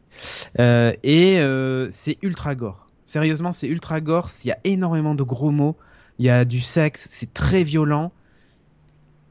[0.60, 2.88] Euh, et euh, c'est ultra gore.
[3.06, 4.30] Sérieusement, c'est ultra gore.
[4.44, 5.76] Il y a énormément de gros mots.
[6.18, 7.08] Il y a du sexe.
[7.10, 8.12] C'est très violent.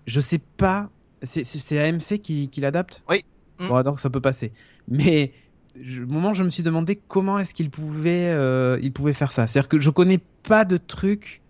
[0.07, 0.90] Je sais pas.
[1.22, 3.03] C'est- AMC qui, qui l'adapte?
[3.09, 3.24] Oui.
[3.59, 3.68] Mm.
[3.68, 4.53] Bon, donc ça peut passer.
[4.88, 5.33] Mais
[6.03, 9.47] au moment, je me suis demandé comment est-ce qu'il pouvait, euh, il pouvait faire ça.
[9.47, 11.43] C'est-à-dire que je connais pas de truc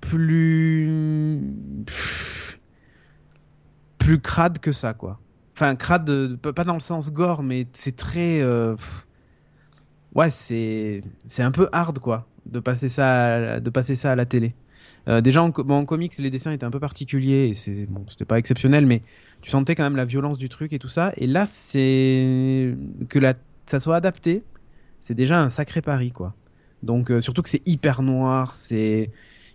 [0.00, 1.40] plus
[3.98, 5.20] plus crade que ça, quoi.
[5.54, 8.40] Enfin, crade, pas dans le sens gore, mais c'est très.
[8.40, 8.76] euh.
[10.14, 14.26] Ouais, c'est c'est un peu hard, quoi, de passer ça, de passer ça à la
[14.26, 14.54] télé.
[15.08, 18.38] Euh, déjà en, comics, les dessins étaient un peu particuliers et c'est bon, c'était pas
[18.38, 19.02] exceptionnel, mais
[19.40, 21.12] tu sentais quand même la violence du truc et tout ça.
[21.16, 22.74] Et là, c'est
[23.08, 23.34] que la,
[23.66, 24.42] ça soit adapté,
[25.00, 26.34] c'est déjà un sacré pari, quoi.
[26.82, 29.10] Donc euh, surtout que c'est hyper noir, c'est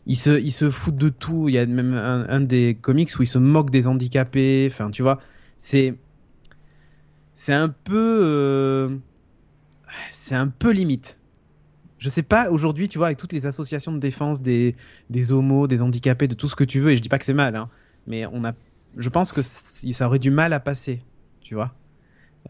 [0.07, 1.49] il se, il se fout de tout.
[1.49, 4.67] Il y a même un, des comics où il se moque des handicapés.
[4.71, 5.19] Enfin, tu vois,
[5.57, 5.95] c'est
[7.35, 8.97] c'est un peu euh,
[10.11, 11.19] c'est un peu limite.
[12.01, 14.75] Je sais pas aujourd'hui, tu vois, avec toutes les associations de défense des
[15.31, 16.91] homos, des handicapés, de tout ce que tu veux.
[16.91, 17.69] Et je dis pas que c'est mal, hein,
[18.07, 18.53] mais on a,
[18.97, 21.03] je pense que ça aurait du mal à passer,
[21.41, 21.75] tu vois.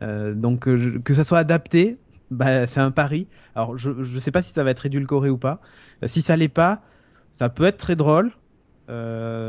[0.01, 1.97] Euh, donc euh, que ça soit adapté,
[2.29, 3.27] bah, c'est un pari.
[3.53, 5.59] Alors je je sais pas si ça va être édulcoré ou pas.
[6.01, 6.81] Euh, si ça l'est pas,
[7.33, 8.31] ça peut être très drôle.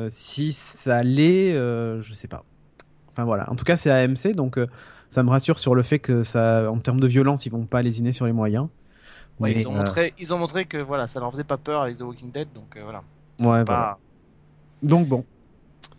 [0.08, 2.44] Si ça l'est, je sais pas.
[3.12, 3.48] Enfin voilà.
[3.50, 4.58] En tout cas, c'est AMC, donc
[5.08, 7.82] ça me rassure sur le fait que ça, en termes de violence, ils vont pas
[7.82, 8.66] lésiner sur les moyens.
[9.40, 11.83] Ouais, ils, ont euh, montré, ils ont montré que voilà, ça leur faisait pas peur
[11.83, 12.99] avec The Walking Dead, donc euh, voilà.
[13.40, 13.64] ouais, voilà.
[13.64, 13.99] Pas-
[14.83, 15.25] Donc bon.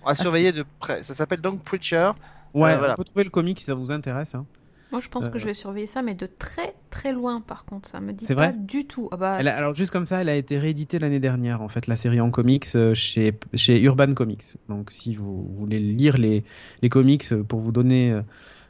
[0.03, 1.03] On va surveiller de près.
[1.03, 2.11] Ça s'appelle donc Preacher.
[2.53, 2.93] Ouais, Euh, voilà.
[2.93, 4.35] on peut trouver le comic si ça vous intéresse.
[4.35, 4.45] hein.
[4.91, 7.65] Moi, je pense Euh, que je vais surveiller ça, mais de très très loin, par
[7.65, 7.89] contre.
[7.89, 9.09] Ça me dit pas vrai du tout.
[9.11, 11.67] Ah bah, Elle a- alors juste comme ça, elle a été rééditée l'année dernière, en
[11.69, 14.43] fait, la série en comics euh, chez, chez Urban Comics.
[14.69, 16.43] Donc si vous voulez lire les,
[16.83, 18.21] les comics pour vous donner euh,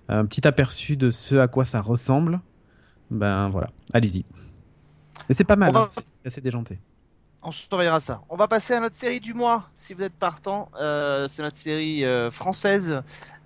[0.08, 2.40] un petit aperçu de ce à quoi ça ressemble,
[3.12, 4.24] Ben voilà, allez-y.
[5.30, 6.80] Mais c'est pas mal, va- hein, c'est assez déjanté.
[7.46, 8.22] On surveillera ça.
[8.30, 10.70] On va passer à notre série du mois, si vous êtes partant.
[10.80, 13.02] Euh, c'est notre série euh, française.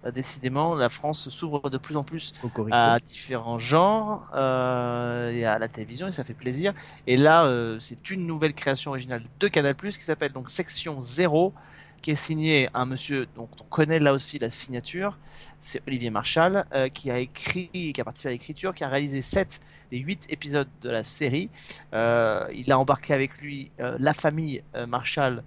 [0.06, 2.76] Euh, décidément, la France s'ouvre de plus en plus Cocorico.
[2.78, 6.74] à différents genres et à la télévision et ça fait plaisir.
[7.08, 11.54] Et là, c'est une nouvelle création originale de Canal+ qui s'appelle donc Section 0
[12.02, 15.18] qui est signé un monsieur dont on connaît là aussi la signature,
[15.60, 19.22] c'est Olivier Marchal euh, qui a écrit, qui a participé à l'écriture, qui a réalisé
[19.22, 19.60] 7
[19.92, 21.50] des 8 épisodes de la série.
[21.94, 25.44] Euh, il a embarqué avec lui euh, la famille euh, Marshall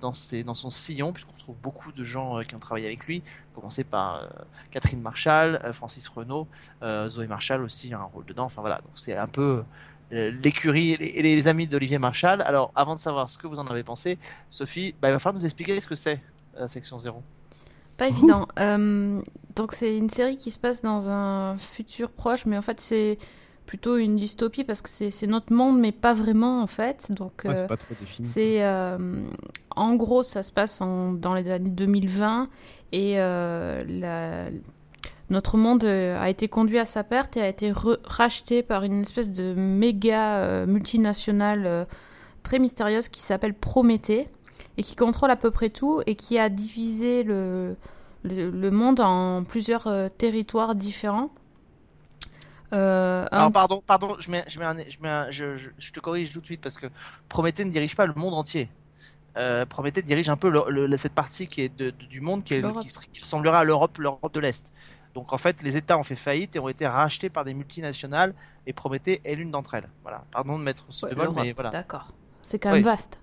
[0.00, 3.22] dans, ses, dans son sillon, puisqu'on retrouve beaucoup de gens qui ont travaillé avec lui,
[3.54, 4.28] commencer par
[4.72, 6.48] Catherine Marshall, Francis Renaud,
[6.82, 8.46] euh, Zoé Marshall aussi a un rôle dedans.
[8.46, 9.62] Enfin voilà, donc c'est un peu
[10.10, 12.42] l'écurie et les, amis d'Olivier Marshall.
[12.42, 14.18] Alors avant de savoir ce que vous en avez pensé,
[14.50, 16.20] Sophie, bah, il va falloir nous expliquer ce que c'est
[16.58, 17.22] la section 0.
[17.96, 18.46] Pas évident.
[18.58, 19.20] Euh,
[19.56, 23.16] donc c'est une série qui se passe dans un futur proche, mais en fait c'est
[23.66, 27.10] plutôt une dystopie parce que c'est notre monde, mais pas vraiment en fait.
[27.12, 27.66] Donc Ouais, euh,
[28.24, 28.96] c'est euh,
[29.76, 32.48] en gros ça se passe en- dans les années 2020
[32.92, 34.50] et euh, la-
[35.30, 37.72] notre monde euh, a été conduit à sa perte et a été
[38.04, 41.84] racheté par une espèce de méga euh, multinationale euh,
[42.42, 44.28] très mystérieuse qui s'appelle Prométhée
[44.76, 47.76] et qui contrôle à peu près tout et qui a divisé le,
[48.22, 51.30] le, le monde en plusieurs territoires différents.
[52.72, 56.00] Euh, un- Alors pardon, pardon, je, mets, je, mets un- je, mets un- je, te
[56.00, 56.86] corrige tout de suite parce que
[57.28, 58.68] Prométhée ne dirige pas le monde entier.
[59.36, 62.44] Euh, Prométhée dirige un peu le- le- cette partie qui est de- de- du monde
[62.44, 64.72] qui, est, qui, qui ressemblera à l'Europe, l'Europe de l'Est.
[65.18, 68.34] Donc en fait, les États ont fait faillite et ont été rachetés par des multinationales
[68.68, 69.88] et Prométhée est l'une d'entre elles.
[70.02, 70.24] Voilà.
[70.30, 71.70] Pardon de mettre ce Ouais, bémol, mais voilà.
[71.70, 72.12] D'accord.
[72.46, 73.18] C'est quand même Oui, vaste.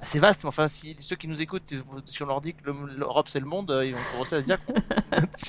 [0.00, 2.62] Ah, C'est vaste, mais enfin, si ceux qui nous écoutent, si on leur dit que
[2.64, 4.72] le- l'Europe c'est le monde, euh, ils vont commencer à dire que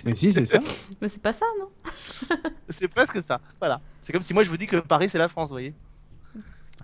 [0.06, 0.60] Mais si, c'est ça.
[1.00, 1.70] Mais c'est pas ça, non?
[2.70, 3.40] C'est presque ça.
[3.60, 3.80] Voilà.
[4.02, 5.76] C'est comme si moi je vous dis que Paris c'est la France, vous voyez.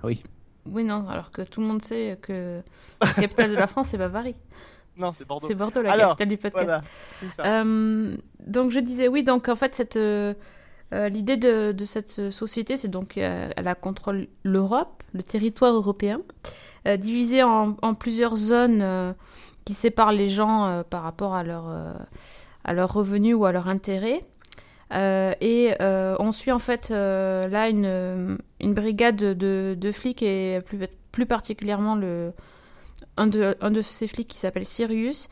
[0.04, 0.22] Oui.
[0.68, 2.62] Oui, non, alors que tout le monde sait que
[3.02, 4.36] la capitale de la France, c'est pas Paris.
[4.98, 5.48] Non, c'est Bordeaux.
[5.48, 6.66] C'est Bordeaux, la Alors, capitale du podcast.
[6.66, 6.82] Voilà,
[7.20, 7.62] c'est ça.
[7.62, 10.34] Euh, donc je disais oui, donc en fait cette euh,
[10.94, 16.22] euh, l'idée de, de cette société, c'est donc euh, elle contrôle l'Europe, le territoire européen,
[16.88, 19.14] euh, divisé en, en plusieurs zones euh,
[19.66, 21.94] qui séparent les gens euh, par rapport à leur euh,
[22.64, 24.22] à leurs revenus ou à leur intérêt.
[24.94, 30.24] Euh, et euh, on suit en fait euh, là une, une brigade de, de flics
[30.24, 30.80] et plus,
[31.12, 32.32] plus particulièrement le,
[33.18, 35.28] un, de, un de ces flics qui s'appelle Sirius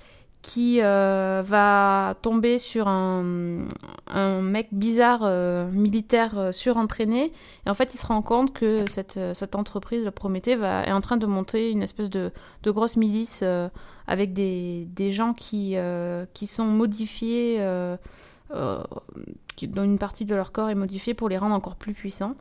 [0.46, 3.66] qui euh, va tomber sur un,
[4.06, 7.32] un mec bizarre euh, militaire euh, surentraîné
[7.66, 11.02] et en fait il se rend compte que cette, cette entreprise, le Prométhée, est en
[11.02, 13.44] train de monter une espèce de, de grosse milice
[14.06, 15.76] avec des, des gens qui,
[16.36, 17.60] qui sont modifiés,
[18.54, 22.36] dont une partie de leur corps est modifiée pour les rendre encore plus puissants.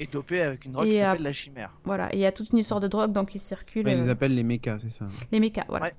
[0.00, 1.70] Et dopé avec une drogue Et qui à- s'appelle la chimère.
[1.84, 3.86] Voilà, et il y a toute une histoire de drogue donc qui circule.
[3.86, 5.06] Ouais, ils euh, les appellent les mechas, c'est ça.
[5.30, 5.86] les mechas, voilà.
[5.86, 5.94] Ouais.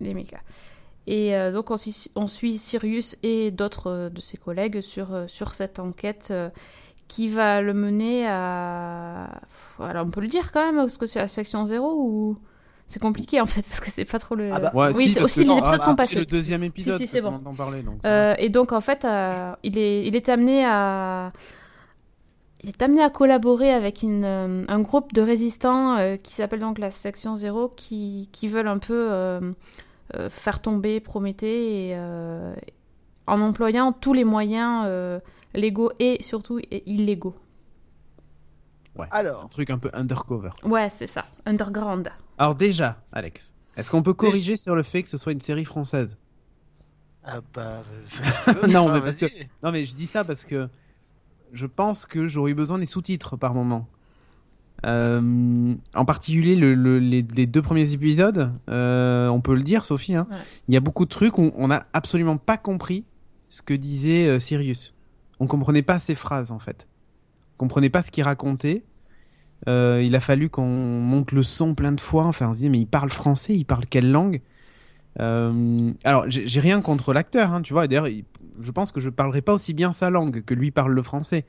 [0.00, 0.40] Les mechas.
[1.06, 5.54] Et euh, donc on, suit Sirius et d'autres euh, de ses collègues sur, euh, sur
[5.54, 6.48] cette enquête euh,
[7.08, 9.40] qui va le mener à...
[9.80, 12.38] Alors on peut le dire quand même, parce que c'est la section 0 ou...
[12.88, 14.50] C'est compliqué en fait, parce que c'est pas trop le...
[14.52, 16.14] Ah bah, Ouais, oui, si, c'est aussi les non, épisodes ah, sont ah, passés.
[16.14, 17.40] C'est le deuxième épisode si, c'est que bon.
[17.44, 17.52] on.
[17.52, 21.32] Donc, Euh, et donc en fait, euh, il, est, il est amené à...
[22.64, 26.60] Il est amené à collaborer avec une, euh, un groupe de résistants euh, qui s'appelle
[26.60, 29.52] donc la Section Zéro, qui, qui veulent un peu euh,
[30.14, 32.54] euh, faire tomber Prométhée et, euh,
[33.26, 35.18] en employant tous les moyens euh,
[35.54, 37.34] légaux et surtout illégaux.
[38.96, 39.38] ouais, Alors.
[39.40, 40.50] c'est un truc un peu undercover.
[40.64, 42.10] Ouais, c'est ça, underground.
[42.38, 45.64] Alors déjà, Alex, est-ce qu'on peut corriger sur le fait que ce soit une série
[45.64, 46.16] française?
[47.24, 47.82] Ah bah.
[48.68, 49.48] Non, ah, mais parce vas-y.
[49.62, 50.68] Non, mais je dis ça parce que
[51.52, 53.86] je pense que j'aurais eu besoin des sous-titres par moment.
[54.84, 59.84] Euh, en particulier le- le- les, les deux premiers épisodes, euh, on peut le dire,
[59.84, 60.16] Sophie.
[60.16, 60.36] hein, Ouais.
[60.68, 63.04] Il y a beaucoup de trucs où on n'a absolument pas compris
[63.48, 64.94] ce que disait euh, Sirius.
[65.38, 66.88] On comprenait pas ses phrases en fait.
[67.54, 68.82] On comprenait pas ce qu'il racontait.
[69.68, 72.24] Il a fallu qu'on monte le son plein de fois.
[72.24, 74.40] Enfin, on se dit mais il parle français, il parle quelle langue?
[75.20, 77.86] Euh, Alors, j'ai rien contre l'acteur, hein, tu vois.
[77.86, 78.24] D'ailleurs, il-
[78.60, 81.44] je pense que je parlerai pas aussi bien sa langue que lui parle le français.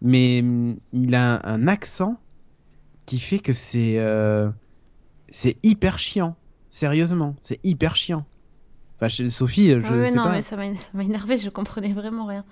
[0.00, 2.18] Mais hum, il a un, un accent
[3.06, 4.50] qui fait que c'est euh,
[5.28, 6.36] c'est hyper chiant.
[6.70, 8.24] Sérieusement, c'est hyper chiant.
[8.96, 10.30] Enfin, chez Sophie, je ouais, sais non, pas.
[10.32, 12.44] mais ça m'a énervé, je comprenais vraiment rien.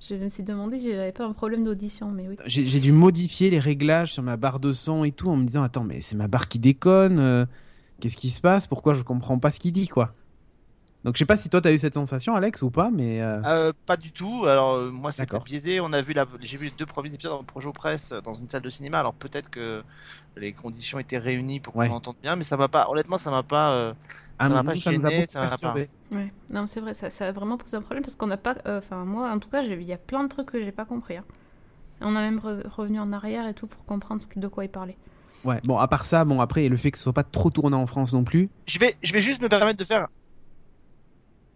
[0.00, 2.36] Je me suis demandé si j'avais pas un problème d'audition, mais oui.
[2.46, 5.44] J'ai j'ai dû modifier les réglages sur ma barre de son et tout en me
[5.44, 7.18] disant attends mais c'est ma barre qui déconne.
[7.18, 7.44] euh,
[8.00, 8.66] Qu'est-ce qui se passe?
[8.66, 10.14] Pourquoi je comprends pas ce qu'il dit quoi?
[11.04, 13.20] Donc je sais pas si toi t'as eu cette sensation, Alex, ou pas, mais.
[13.22, 14.44] euh, Euh, pas du tout.
[14.46, 15.44] Alors euh, moi c'était D'accord.
[15.44, 15.80] biaisé.
[15.80, 16.26] On a vu la...
[16.40, 18.98] j'ai vu les deux premiers épisodes en projet presse dans une salle de cinéma.
[19.00, 19.82] Alors peut-être que
[20.36, 21.88] les conditions étaient réunies pour qu'on Ouais.
[21.88, 22.88] entende bien, mais ça m'a pas.
[22.90, 23.72] Honnêtement, ça m'a pas.
[23.72, 23.94] euh,
[24.40, 25.88] ça m'a pas ça gêné, ça m'a pas- perturbé.
[26.12, 28.56] Ouais, non, c'est vrai, ça, ça a vraiment posé un problème parce qu'on n'a pas.
[28.66, 30.72] euh, Enfin, moi, en tout cas, j'ai- il y a plein de trucs que j'ai
[30.72, 31.16] pas compris.
[31.16, 31.24] hein.
[32.00, 34.68] On a même re- revenu en arrière et tout pour comprendre ce de quoi il
[34.70, 34.96] parlait.
[35.44, 37.50] Ouais, bon, à part ça, bon, après, et le fait que ce soit pas trop
[37.50, 38.50] tourné en France non plus.
[38.66, 40.08] Je vais, je vais juste me permettre de faire.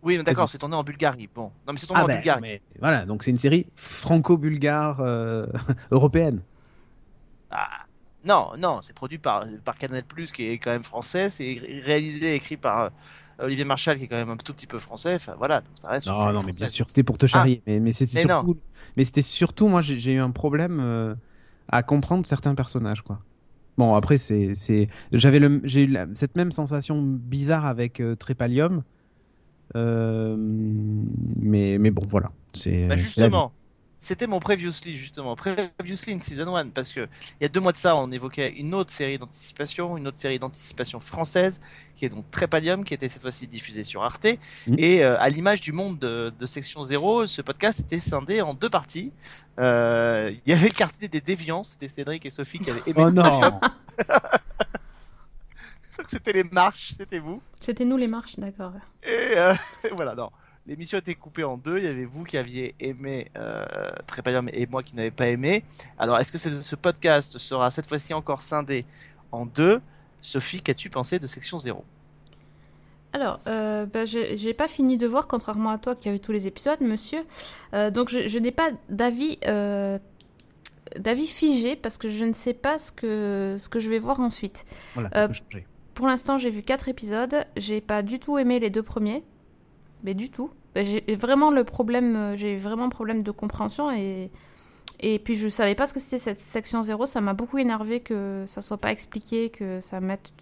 [0.03, 1.29] Oui, mais d'accord, c'est tourné en Bulgarie.
[1.33, 2.40] Bon, non mais c'est tourné Ah, en ben, Bulgarie.
[2.40, 5.47] mais voilà, donc c'est une série franco-bulgare euh,
[5.92, 6.42] européenne.
[7.51, 7.68] Ah,
[8.25, 10.03] non, non, c'est produit par, par Canal+,
[10.35, 11.31] qui est quand même français.
[11.31, 12.88] C'est réalisé et écrit par euh,
[13.40, 15.14] Olivier Marchal, qui est quand même un tout petit peu français.
[15.14, 16.07] Enfin voilà, donc ça reste.
[16.07, 17.62] Non, non, mais bien sûr, c'était pour te charrier.
[17.66, 18.38] mais mais c'était Mais non.
[18.40, 18.57] surtout,
[18.97, 21.14] mais c'était surtout, moi, j'ai j'ai eu un problème euh,
[21.68, 23.21] à comprendre certains personnages, quoi.
[23.78, 28.14] Bon, après, c'est, c'est, j'avais le, j'ai eu la- cette même sensation bizarre avec euh,
[28.16, 28.82] Trépalium,
[29.74, 32.30] Euh, mais, mais bon, voilà.
[32.52, 33.52] C'est, Bah c'est justement,
[34.03, 35.37] c'était mon Previously, justement.
[35.37, 37.07] Previously in Season 1, parce que
[37.41, 40.19] il y a deux mois de ça, on évoquait une autre série d'anticipation, une autre
[40.19, 41.61] série d'anticipation française,
[41.95, 44.27] qui est donc Trépalium, qui était cette fois-ci diffusée sur Arte.
[44.67, 44.75] Mhm.
[44.77, 48.55] Et euh, à l'image du monde de, de Section 0, ce podcast était scindé en
[48.55, 49.12] deux parties.
[49.61, 52.97] Euh, Il y avait le quartier des déviants, c'était Cédric et Sophie qui avaient aimé.
[52.97, 53.61] Oh non
[56.09, 57.41] C'était les marches, c'était vous.
[57.61, 58.73] C'était nous les marches, d'accord.
[59.05, 59.55] Et euh,
[59.93, 60.31] voilà, non.
[60.66, 61.79] L'émission était coupée en deux.
[61.79, 63.64] Il y avait vous qui aviez aimé euh,
[64.07, 65.64] Trépalium et moi qui n'avais pas aimé.
[65.98, 68.85] Alors, est-ce que ce, ce podcast sera cette fois-ci encore scindé
[69.33, 69.81] en deux?
[70.20, 71.85] Sophie, qu'as-tu pensé de Section 0
[73.12, 76.31] Alors, euh, bah, j'ai pas fini de voir, contrairement à toi qui a vu tous
[76.31, 77.25] les épisodes, monsieur.
[77.75, 79.98] Euh, donc, je, je n'ai pas d'avis euh,
[80.96, 84.20] d'avis figé parce que je ne sais pas ce que, ce que je vais voir
[84.20, 84.64] ensuite.
[84.94, 85.66] Voilà, ça Euh, peut changer.
[85.94, 87.44] Pour l'instant, j'ai vu quatre épisodes.
[87.57, 89.25] J'ai pas du tout aimé les deux premiers.
[90.03, 90.51] Mais du tout.
[90.75, 94.31] Bah, J'ai vraiment le problème, euh, j'ai vraiment un problème de compréhension et,
[95.01, 97.07] et puis je savais pas ce que c'était cette section 0.
[97.07, 100.33] Ça m'a beaucoup énervé que ça soit pas expliqué, que ça mette,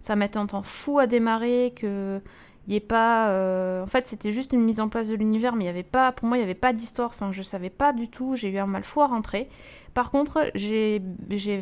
[0.00, 2.20] ça mette un temps fou à démarrer, que
[2.68, 3.30] il y ait pas.
[3.30, 5.82] euh, En fait, c'était juste une mise en place de l'univers, mais il y avait
[5.84, 7.10] pas, pour moi, il y avait pas d'histoire.
[7.10, 8.34] Enfin, je savais pas du tout.
[8.36, 9.48] J'ai eu un mal fou à rentrer.
[9.94, 11.00] Par contre, j'ai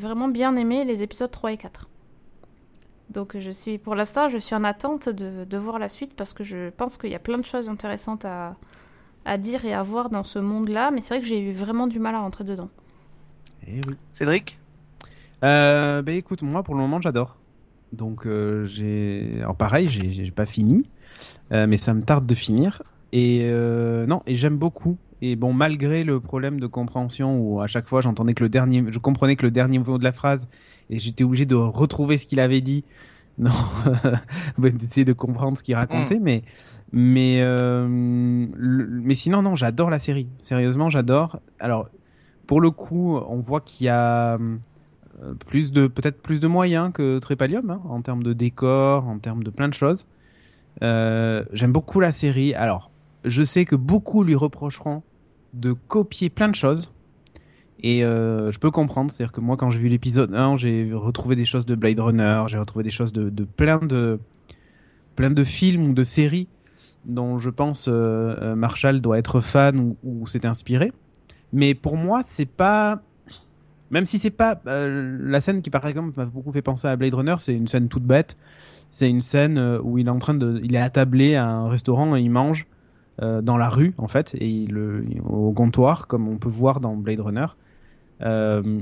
[0.01, 1.88] vraiment bien aimé les épisodes 3 et 4.
[3.10, 6.32] Donc je suis, pour l'instant, je suis en attente de, de voir la suite parce
[6.32, 8.56] que je pense qu'il y a plein de choses intéressantes à,
[9.24, 11.86] à dire et à voir dans ce monde-là, mais c'est vrai que j'ai eu vraiment
[11.86, 12.70] du mal à rentrer dedans.
[13.66, 13.94] Eh oui.
[14.12, 14.58] Cédric?
[15.42, 17.36] Euh, bah écoute, moi pour le moment j'adore.
[17.92, 20.88] Donc euh, j'ai, alors pareil, j'ai j'ai pas fini,
[21.52, 22.82] euh, mais ça me tarde de finir.
[23.12, 24.96] Et euh, non, et j'aime beaucoup.
[25.22, 28.84] Et bon, malgré le problème de compréhension où à chaque fois j'entendais que le dernier,
[28.88, 30.48] je comprenais que le dernier mot de la phrase
[30.90, 32.85] et j'étais obligé de retrouver ce qu'il avait dit.
[33.38, 33.51] Non,
[34.59, 36.42] d'essayer de comprendre ce qu'il racontait, mais
[36.92, 37.87] mais euh,
[38.55, 40.29] le- mais sinon non, j'adore la série.
[40.42, 41.40] Sérieusement, j'adore.
[41.59, 41.88] Alors
[42.47, 46.92] pour le coup, on voit qu'il y a euh, plus de peut-être plus de moyens
[46.92, 50.07] que Trépalium hein, en termes de décor, en termes de plein de choses.
[50.83, 52.55] Euh, J'aime beaucoup la série.
[52.55, 52.90] Alors,
[53.25, 55.03] je sais que beaucoup lui reprocheront
[55.55, 56.92] de copier plein de choses.
[57.87, 61.37] Et euh, je peux comprendre, c'est-à-dire que moi, quand j'ai vu l'épisode 1, j'ai retrouvé
[61.37, 64.18] des choses de Blade Runner, j'ai retrouvé des choses de, plein de
[65.16, 66.49] plein de films ou de séries
[67.05, 67.92] dont je pense euh,
[68.40, 70.92] euh, Marshall doit être fan ou, s'est inspiré.
[71.53, 73.03] Mais pour moi, c'est pas
[73.90, 77.12] même si c'est pas la scène qui par exemple m'a beaucoup fait penser à Blade
[77.12, 78.38] Runner, c'est une scène toute bête.
[78.88, 82.16] C'est une scène où il est en train de, il est attablé à un restaurant
[82.16, 82.66] et il mange
[83.20, 84.78] dans la rue en fait et il,
[85.22, 87.47] au comptoir comme on peut voir dans Blade Runner.
[88.25, 88.81] Euh,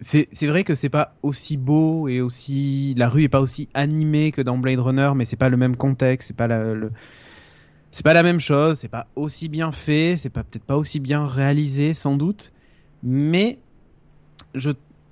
[0.00, 4.32] c'est vrai que c'est pas aussi beau et aussi la rue est pas aussi animée
[4.32, 6.90] que dans Blade Runner, mais c'est pas le même contexte, c'est pas la, le
[7.92, 10.98] c'est pas la même chose, c'est pas aussi bien fait, c'est pas peut-être pas aussi
[10.98, 12.52] bien réalisé sans doute,
[13.02, 13.58] mais
[14.54, 14.70] je,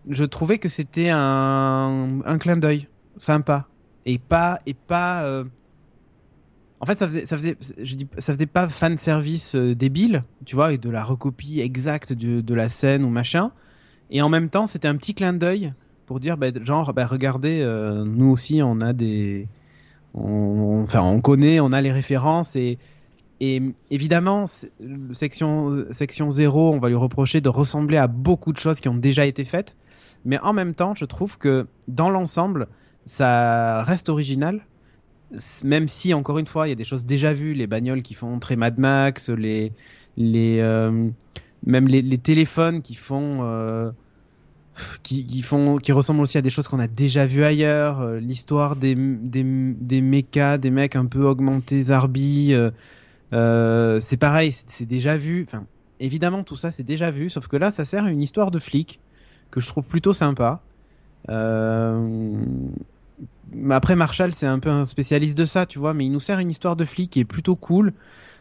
[0.08, 3.68] je trouvais que c'était un, un clin d'œil sympa
[4.06, 5.44] et pas et pas euh,
[6.80, 10.54] en fait ça faisait faisait je dis ça faisait pas fan service euh, débile tu
[10.54, 13.52] vois et de la recopie exacte de, la scène ou machin
[14.10, 15.72] et en même temps c'était un petit clin d'œil
[16.06, 19.46] pour dire bah, genre bah, regardez euh, nous aussi on a des
[20.14, 22.78] enfin on connaît on a les références et
[23.90, 24.44] évidemment,
[24.80, 28.88] le section, section 0, on va lui reprocher de ressembler à beaucoup de choses qui
[28.88, 29.76] ont déjà été faites.
[30.24, 32.68] Mais en même temps, je trouve que dans l'ensemble,
[33.06, 34.60] ça reste original.
[35.64, 38.14] Même si, encore une fois, il y a des choses déjà vues, les bagnoles qui
[38.14, 39.72] font très Mad Max, les,
[40.16, 41.08] les, euh,
[41.64, 43.92] même les, téléphones qui font, euh,
[45.04, 48.00] qui, font, qui ressemblent aussi à des choses qu'on a déjà vues ailleurs.
[48.00, 52.54] Euh, L'histoire des, des, des mechas, des mecs un peu augmentés, zarbi.
[53.30, 55.44] C'est pareil, c'est déjà vu.
[55.46, 55.64] Enfin,
[56.00, 57.30] évidemment, tout ça, c'est déjà vu.
[57.30, 58.98] Sauf que là, ça sert à une histoire de flic
[59.52, 60.60] que je trouve plutôt sympa.
[63.70, 66.38] Après, Marshall, c'est un peu un spécialiste de ça, tu vois, mais il nous sert
[66.38, 67.92] une histoire de flic qui est plutôt cool.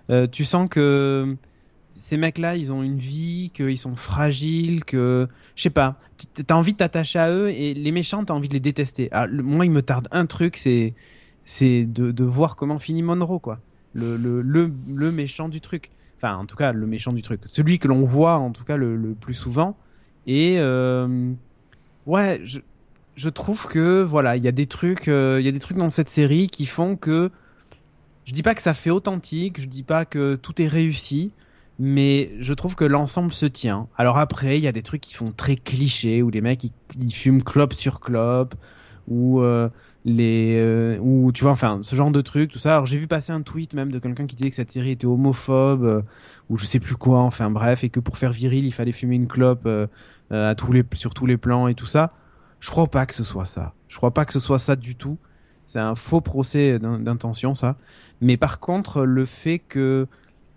[0.10, 1.36] Euh, tu sens que
[1.92, 5.96] ces mecs-là, ils ont une vie, qu'ils sont fragiles, que je sais pas,
[6.46, 9.10] t'as envie de t'attacher à eux et les méchants, t'as envie de les détester.
[9.12, 10.94] Ah, moi, il me tarde un truc, c'est
[11.46, 13.60] c'est de, de, voir comment finit Monroe, quoi.
[13.94, 15.90] Le, le, le, le, méchant du truc.
[16.18, 17.42] Enfin, en tout cas, le méchant du truc.
[17.46, 19.76] Celui que l'on voit, en tout cas, le, plus souvent.
[20.28, 21.34] Et euh,
[22.06, 22.60] ouais, je,
[23.20, 25.76] je trouve que voilà, il y a des trucs, euh, il y a des trucs
[25.76, 27.32] dans cette série qui font que
[28.24, 31.34] je dis pas que ça fait authentique, je dis pas que tout est réussi,
[31.80, 33.90] mais je trouve que l'ensemble se tient.
[33.98, 37.14] Alors après, il y a des trucs qui font très cliché où les mecs ils,
[37.14, 38.56] fument clope sur clope
[39.10, 39.68] ou euh,
[40.06, 42.72] les euh, ou tu vois enfin ce genre de trucs tout ça.
[42.72, 45.08] Alors j'ai vu passer un tweet même de quelqu'un qui disait que cette série était
[45.08, 46.06] homophobe
[46.50, 47.20] ou je sais plus quoi.
[47.20, 49.68] Enfin bref et que pour faire viril il fallait fumer une clope
[50.32, 52.14] à tous les sur tous les plans et tout ça.
[52.60, 53.74] Je crois pas que ce soit ça.
[53.88, 55.18] Je crois pas que ce soit ça du tout.
[55.68, 57.78] C'est un faux procès d'intention, ça.
[58.22, 60.08] Mais par contre, le fait que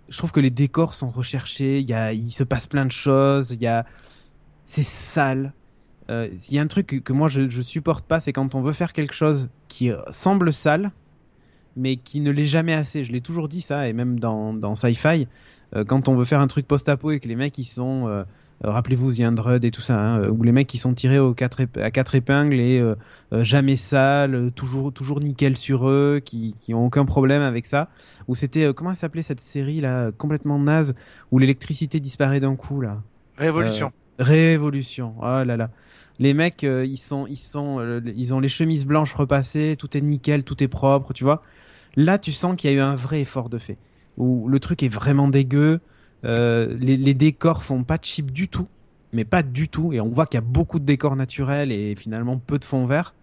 [0.08, 3.52] je trouve que les décors sont recherchés, il y a, se passe plein de choses,
[3.52, 3.86] il y a,
[4.62, 5.52] c'est sale.
[6.10, 8.72] Euh, il y a un truc que, moi je, supporte pas, c'est quand on veut
[8.72, 10.92] faire quelque chose qui semble sale,
[11.76, 13.04] mais qui ne l'est jamais assez.
[13.04, 15.28] Je l'ai toujours dit ça, et même dans, dans Sci-Fi,
[15.74, 18.10] euh, quand on veut faire un truc post-apo et que les mecs ils sont euh,
[18.10, 18.24] euh,
[18.62, 21.66] rappelez-vous The Android et tout ça, hein, où les mecs qui sont tirés aux quatre
[21.80, 22.94] à quatre épingles et euh,
[23.32, 27.88] euh, jamais sales, toujours, toujours nickel sur eux, qui, qui ont aucun problème avec ça.
[28.28, 30.94] Où c'était, comment s'appelait cette série là, complètement naze,
[31.30, 33.02] où l'électricité disparaît d'un coup là?
[33.36, 33.92] Révolution.
[34.18, 35.70] Révolution, oh là là.
[36.18, 40.44] Les mecs, ils sont, ils sont, ils ont les chemises blanches repassées, tout est nickel,
[40.44, 41.42] tout est propre, tu vois.
[41.96, 43.78] Là, tu sens qu'il y a eu un vrai effort de fait,
[44.16, 45.80] où le truc est vraiment dégueu.
[46.24, 48.68] Euh, les, les, décors font pas de chip du tout,
[49.12, 49.92] mais pas du tout.
[49.92, 52.86] Et on voit qu'il y a beaucoup de décors naturels et finalement peu de fond
[52.86, 53.14] vert.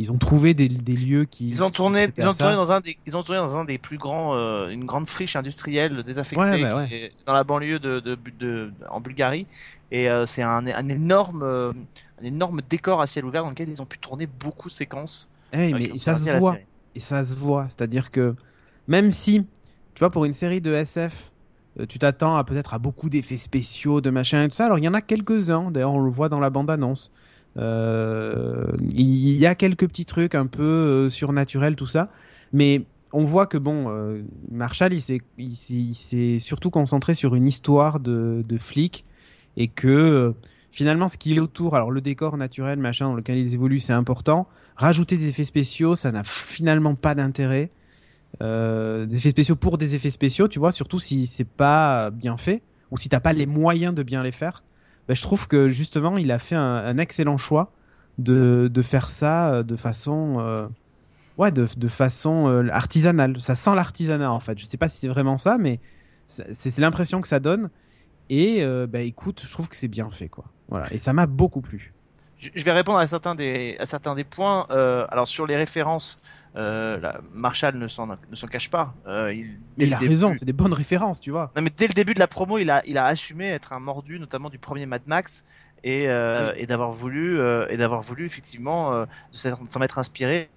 [0.00, 1.48] Ils ont trouvé des, des lieux qui.
[1.48, 3.78] Ils ont tourné, ils ont tourné dans un des, ils ont tourné dans un des
[3.78, 7.12] plus grands, euh, une grande friche industrielle désaffectée ouais, bah ouais.
[7.26, 9.46] dans la banlieue de, de, de en Bulgarie.
[9.90, 13.82] Et euh, c'est un, un, énorme, un énorme décor à ciel ouvert dans lequel ils
[13.82, 15.28] ont pu tourner beaucoup de séquences.
[15.52, 16.58] Hey, mais ça se voit.
[16.94, 17.64] Et ça se voit.
[17.64, 18.36] C'est-à-dire que
[18.86, 19.46] même si,
[19.94, 21.32] tu vois, pour une série de SF,
[21.88, 24.66] tu t'attends à peut-être à beaucoup d'effets spéciaux, de machin et tout ça.
[24.66, 27.12] Alors il y en a quelques-uns, d'ailleurs on le voit dans la bande-annonce.
[27.56, 32.10] Euh, il y a quelques petits trucs un peu euh, surnaturels, tout ça.
[32.52, 38.44] Mais on voit que bon, euh, Marshall, il s'est surtout concentré sur une histoire de,
[38.46, 39.04] de flic
[39.56, 40.32] et que euh,
[40.70, 43.92] finalement ce qui est autour, alors le décor naturel, machin, dans lequel ils évoluent, c'est
[43.92, 44.46] important.
[44.76, 47.70] Rajouter des effets spéciaux, ça n'a finalement pas d'intérêt.
[48.40, 52.36] Euh, des effets spéciaux pour des effets spéciaux, tu vois, surtout si c'est pas bien
[52.36, 54.62] fait ou si t'as pas les moyens de bien les faire.
[55.08, 57.72] Ben, je trouve que justement, il a fait un, excellent choix
[58.18, 60.68] de, faire ça euh, de façon, euh,
[61.36, 63.40] ouais, de, façon artisanale.
[63.40, 64.58] Ça sent l'artisanat en fait.
[64.58, 65.80] Je sais pas si c'est vraiment ça, mais
[66.28, 67.70] c'est l'impression que ça donne.
[68.30, 70.44] Et bah, écoute, je trouve que c'est bien fait, quoi.
[70.68, 70.92] Voilà.
[70.92, 71.94] Et ça m'a beaucoup plu.
[72.38, 74.66] Je vais répondre à certains des, à certains des points.
[74.68, 76.20] Alors sur les références,
[76.56, 78.16] euh, là, Marshall ne s'en
[78.50, 78.94] cache pas.
[79.06, 80.10] Euh, il, il a début...
[80.10, 81.52] raison, c'est des bonnes références, tu vois.
[81.56, 83.80] Non, mais dès le début de la promo, il a, il a assumé être un
[83.80, 85.44] mordu, notamment du premier Mad Max,
[85.84, 86.62] et, euh, oui.
[86.62, 87.38] et d'avoir voulu,
[87.68, 90.50] et d'avoir voulu effectivement s'en être inspiré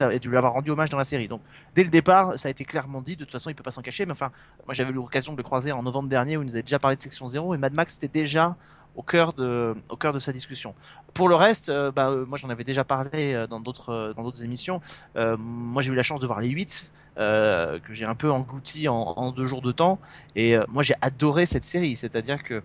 [0.00, 1.28] et de lui avoir rendu hommage dans la série.
[1.28, 1.42] Donc,
[1.74, 3.16] dès le départ, ça a été clairement dit.
[3.16, 4.06] De toute façon, il peut pas s'en cacher.
[4.06, 4.30] Mais enfin,
[4.66, 6.78] moi, j'avais eu l'occasion de le croiser en novembre dernier où il nous avait déjà
[6.78, 8.56] parlé de Section 0 et Mad Max était déjà
[8.96, 10.74] au cœur de, au cœur de sa discussion.
[11.14, 14.22] Pour le reste, euh, bah, euh, moi j'en avais déjà parlé euh, dans d'autres, dans
[14.22, 14.80] d'autres émissions.
[15.14, 18.88] Moi j'ai eu la chance de voir les 8 euh, que j'ai un peu englouti
[18.88, 19.98] en, deux jours de temps.
[20.34, 21.96] Et moi j'ai adoré cette série.
[21.96, 22.62] C'est-à-dire que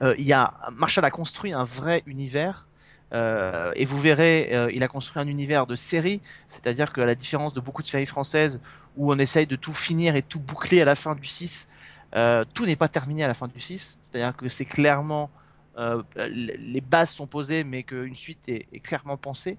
[0.00, 2.66] a Marshall a construit un vrai univers.
[3.14, 7.60] Et vous verrez, il a construit un univers de série, c'est-à-dire qu'à la différence de
[7.60, 8.60] beaucoup de séries françaises
[8.96, 11.68] où on essaye de tout finir et tout boucler à la fin du 6,
[12.14, 15.30] euh, tout n'est pas terminé à la fin du 6, c'est-à-dire que c'est clairement
[15.78, 19.56] euh, les bases sont posées, mais qu'une suite est, clairement pensée.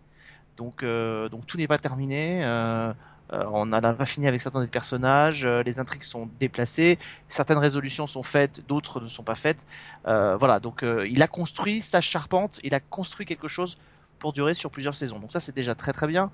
[0.57, 2.43] Donc, euh, donc tout n'est pas terminé.
[3.31, 5.47] On n'a pas fini avec certains des personnages.
[5.47, 6.99] les intrigues sont déplacées.
[7.29, 9.65] Certaines résolutions sont faites, d'autres ne sont pas faites.
[10.05, 10.59] voilà.
[10.59, 12.59] Donc, il a construit sa charpente.
[12.63, 13.79] Il a construit quelque chose
[14.19, 15.17] pour durer sur plusieurs saisons.
[15.17, 16.29] Donc ça, c'est déjà très très bien.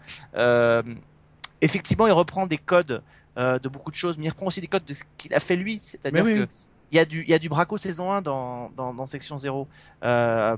[1.62, 3.02] effectivement, il reprend des codes
[3.40, 5.40] euh, de beaucoup de choses, mais il reprend aussi des codes de ce qu'il a
[5.40, 6.48] fait lui, c'est-à-dire oui, que
[6.92, 9.38] il y, a du, il y a du Braco saison 1 dans, dans, dans Section
[9.38, 9.68] 0.
[10.04, 10.58] Euh,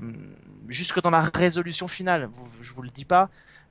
[0.68, 3.28] jusque dans la résolution finale, vous, je vous le dis pas,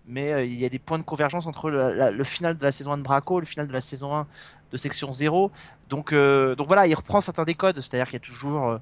[0.08, 2.64] mais euh, il y a des points de convergence entre le, la, le, final de
[2.64, 4.28] la saison 1 de Braco et le final de la saison 1
[4.72, 5.52] de Section 0.
[5.90, 8.80] Donc, euh, donc voilà, il reprend certains des codes, c'est-à-dire qu'il y a toujours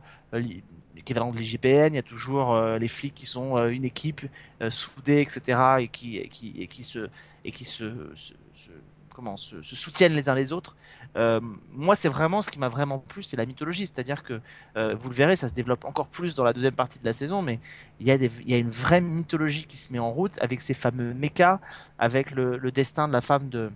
[0.94, 4.22] l'équivalent de l'IGPN, il y a toujours les flics qui sont une équipe
[4.70, 7.10] soudée, etc., et qui, et qui, et qui se,
[7.46, 8.70] et qui se, se, se
[9.14, 10.76] comment, se, soutiennent les uns les autres.
[11.16, 11.40] Euh,
[11.72, 14.42] moi, c'est vraiment ce qui m'a vraiment plu, c'est la mythologie, c'est-à-dire que
[14.78, 17.14] euh, vous le verrez, ça se développe encore plus dans la deuxième partie de la
[17.14, 17.60] saison, mais
[18.00, 21.60] il y a, une vraie mythologie qui se met en route avec ces fameux mechas,
[21.98, 23.72] avec le, destin de la femme de,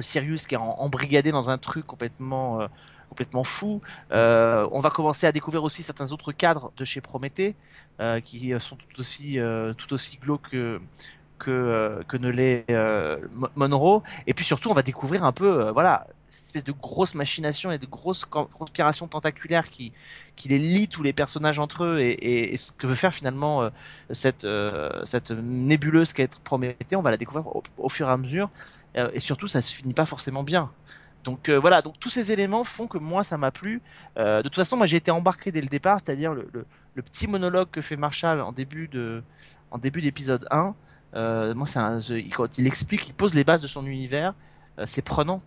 [0.00, 2.66] Sirius qui est embrigadé dans un truc complètement euh,
[3.08, 3.80] complètement fou.
[4.10, 7.54] On va commencer à découvrir aussi certains autres cadres de chez Prométhée
[8.24, 9.38] qui sont tout aussi
[9.76, 10.80] tout aussi glauques que
[11.44, 13.18] que, euh, que ne l'est euh,
[13.56, 14.02] Monroe.
[14.26, 17.78] Et puis surtout, on va découvrir un peu, voilà, cette espèce de grosse machination et
[17.78, 19.92] de grosses conspirations tentaculaires qui,
[20.36, 23.70] qui les lie tous les personnages entre eux et, ce que veut faire finalement euh,
[24.10, 27.46] cette, euh, cette nébuleuse qu'est Prométhée, on va la découvrir
[27.78, 28.50] au, fur et à mesure
[28.96, 30.70] euh, et surtout ça se finit pas forcément bien.
[31.22, 33.80] Donc euh, voilà, donc tous ces éléments font que moi ça m'a plu.
[34.18, 37.26] Euh, de toute façon, moi j'ai été embarqué dès le départ, c'est-à-dire le, le, petit
[37.26, 38.90] monologue que fait Marshall en début
[39.70, 40.74] en début d'épisode 1.
[41.14, 41.98] Euh, moi, c'est un,
[42.32, 44.34] quand il explique, il pose les bases de son univers,
[44.78, 45.40] euh, c'est prenant.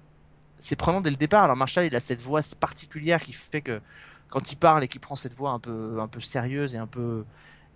[0.59, 1.43] C'est prenant dès le départ.
[1.43, 3.79] Alors Marshall, il a cette voix particulière qui fait que
[4.29, 6.87] quand il parle et qu'il prend cette voix un peu un peu sérieuse et un
[6.87, 7.23] peu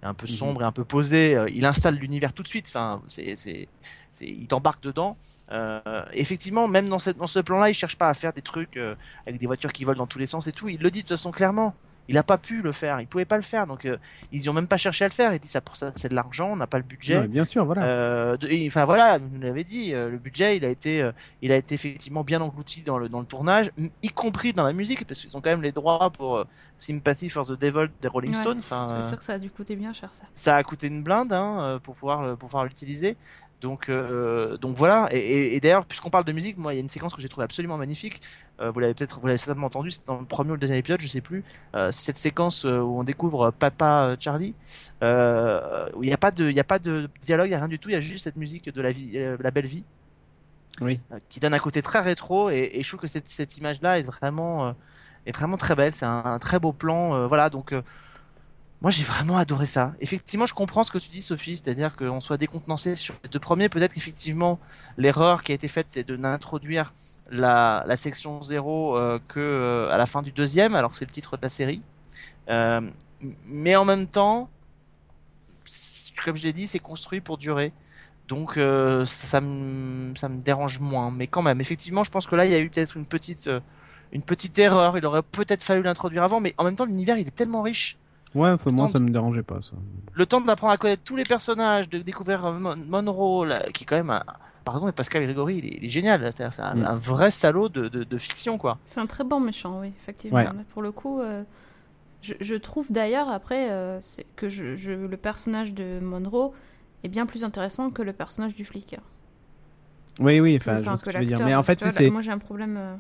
[0.04, 2.66] un peu sombre et un peu posée, euh, il installe l'univers tout de suite.
[2.68, 3.68] Enfin, c'est, c'est,
[4.10, 5.16] c'est, il t'embarque dedans.
[5.52, 8.78] Euh, effectivement, même dans, cette, dans ce plan-là, il cherche pas à faire des trucs
[8.78, 8.96] euh,
[9.28, 10.70] avec des voitures qui volent dans tous les sens et tout.
[10.70, 11.76] Il le dit de toute façon clairement.
[12.12, 13.98] Il n'a pas pu le faire, il pouvait pas le faire, donc euh,
[14.32, 15.34] ils ont même pas cherché à le faire.
[15.34, 17.20] Il dit ça, ça c'est de l'argent, on n'a pas le budget.
[17.20, 17.84] Ouais, bien sûr, voilà.
[17.86, 18.38] Euh,
[18.68, 21.74] enfin voilà, vous l'avez dit, euh, le budget, il a été, euh, il a été
[21.76, 23.72] effectivement bien englouti dans le dans le tournage,
[24.04, 26.44] y compris dans la musique, parce qu'ils ont quand même les droits pour euh,
[26.78, 28.62] Sympathy for the Devil des Rolling ouais, Stones.
[28.62, 30.26] C'est sûr que ça a dû coûter bien cher ça.
[30.36, 33.16] Ça a coûté une blinde hein, pour pouvoir pour pouvoir l'utiliser.
[33.62, 35.08] Donc, euh, donc voilà.
[35.12, 37.22] Et, et, et d'ailleurs, puisqu'on parle de musique, moi, il y a une séquence que
[37.22, 38.22] j'ai trouvé absolument magnifique.
[38.60, 40.80] Euh, vous l'avez peut-être, vous l'avez certainement entendu, c'est dans le premier ou le deuxième
[40.80, 41.44] épisode, je sais plus.
[41.76, 42.68] Euh, cette séquence où
[43.00, 44.56] on découvre Papa Charlie,
[45.02, 47.68] où il n'y a pas de, il a pas de dialogue, il y a rien
[47.68, 47.90] du tout.
[47.90, 49.84] Il y a juste cette musique de la vie, la belle vie,
[50.82, 51.00] oui.
[51.30, 52.50] qui donne un côté très rétro.
[52.50, 54.76] Et, et je trouve que cette, cette image-là est vraiment,
[55.28, 55.94] est vraiment très belle.
[55.94, 57.28] C'est un, un, très beau plan.
[57.28, 57.76] voilà, donc
[58.82, 59.94] moi, j'ai vraiment adoré ça.
[60.00, 63.40] Effectivement, je comprends ce que tu dis, Sophie, c'est-à-dire qu'on soit décontenancé sur les deux
[63.40, 63.70] premiers.
[63.70, 64.60] Peut-être qu'effectivement,
[64.98, 66.92] l'erreur qui a été faite, c'est de n'introduire
[67.30, 71.12] la, section 0 euh, que euh, à la fin du deuxième, alors que c'est le
[71.12, 71.84] titre de la série.
[72.50, 72.82] Euh,
[73.46, 74.50] mais en même temps,
[76.26, 77.74] comme je l'ai dit, c'est construit pour durer.
[78.28, 81.12] Donc euh, ça, ça, me, ça me dérange moins.
[81.12, 83.48] Mais quand même, effectivement, je pense que là, il y a eu peut-être une petite,
[84.12, 84.98] une petite erreur.
[84.98, 88.00] Il aurait peut-être fallu l'introduire avant, mais en même temps, l'univers, il est tellement riche
[88.34, 89.74] Ouais, moi ça me dérangeait pas ça.
[90.14, 93.86] Le temps d'apprendre à connaître tous les personnages, de découvrir Mon Monroe, là, qui est
[93.86, 94.24] quand même un...
[94.64, 96.32] Pardon, mais Pascal Grégory, il est, il est génial.
[96.34, 96.86] C'est un, mm.
[96.86, 98.78] un, vrai salaud de, de, de fiction, quoi.
[98.86, 100.38] C'est un très bon méchant, oui, effectivement.
[100.38, 100.46] Ouais.
[100.74, 101.44] Pour le coup, euh,
[102.22, 104.00] je, je, trouve d'ailleurs, après, euh,
[104.36, 106.54] que je, je, le personnage de Monroe
[107.04, 108.98] est bien plus intéressant que le personnage du flic.
[110.20, 111.44] Oui, oui, enfin, je vois ce que tu veux dire.
[111.44, 112.10] Mais en fait, c'est...
[112.12, 112.78] Moi, j'ai un problème...
[112.78, 112.96] Euh...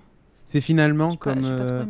[0.47, 1.41] C'est finalement comme...
[1.41, 1.85] Pas,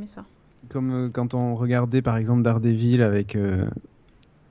[0.69, 3.65] comme euh, quand on regardait par exemple Daredevil avec euh,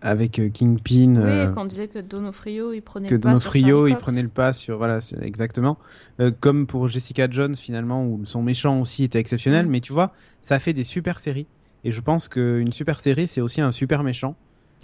[0.02, 1.16] avec euh, Kingpin.
[1.16, 3.96] Oui, euh, quand on disait que Donofrio il prenait que le pas Donofrio sur il
[3.96, 5.78] prenait le pas sur voilà exactement.
[6.20, 9.70] Euh, comme pour Jessica Jones finalement où son méchant aussi était exceptionnel, mm.
[9.70, 11.46] mais tu vois ça fait des super séries
[11.84, 14.36] et je pense qu'une super série c'est aussi un super méchant.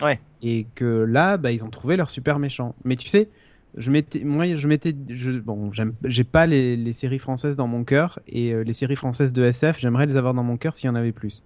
[0.03, 0.21] Ouais.
[0.43, 2.75] Et que là bah, ils ont trouvé leur super méchant.
[2.85, 3.31] Mais tu sais
[3.77, 5.71] je m'étais moi je m'étais bon
[6.05, 9.45] j'ai pas les, les, séries françaises dans mon cœur et euh, les séries françaises de
[9.45, 11.43] SF j'aimerais les avoir dans mon cœur s'il y en avait plus.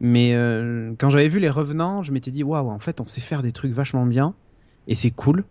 [0.00, 3.20] Mais euh, quand j'avais vu les revenants je m'étais dit waouh en fait on sait
[3.20, 4.34] faire des trucs vachement bien
[4.86, 5.44] et c'est cool.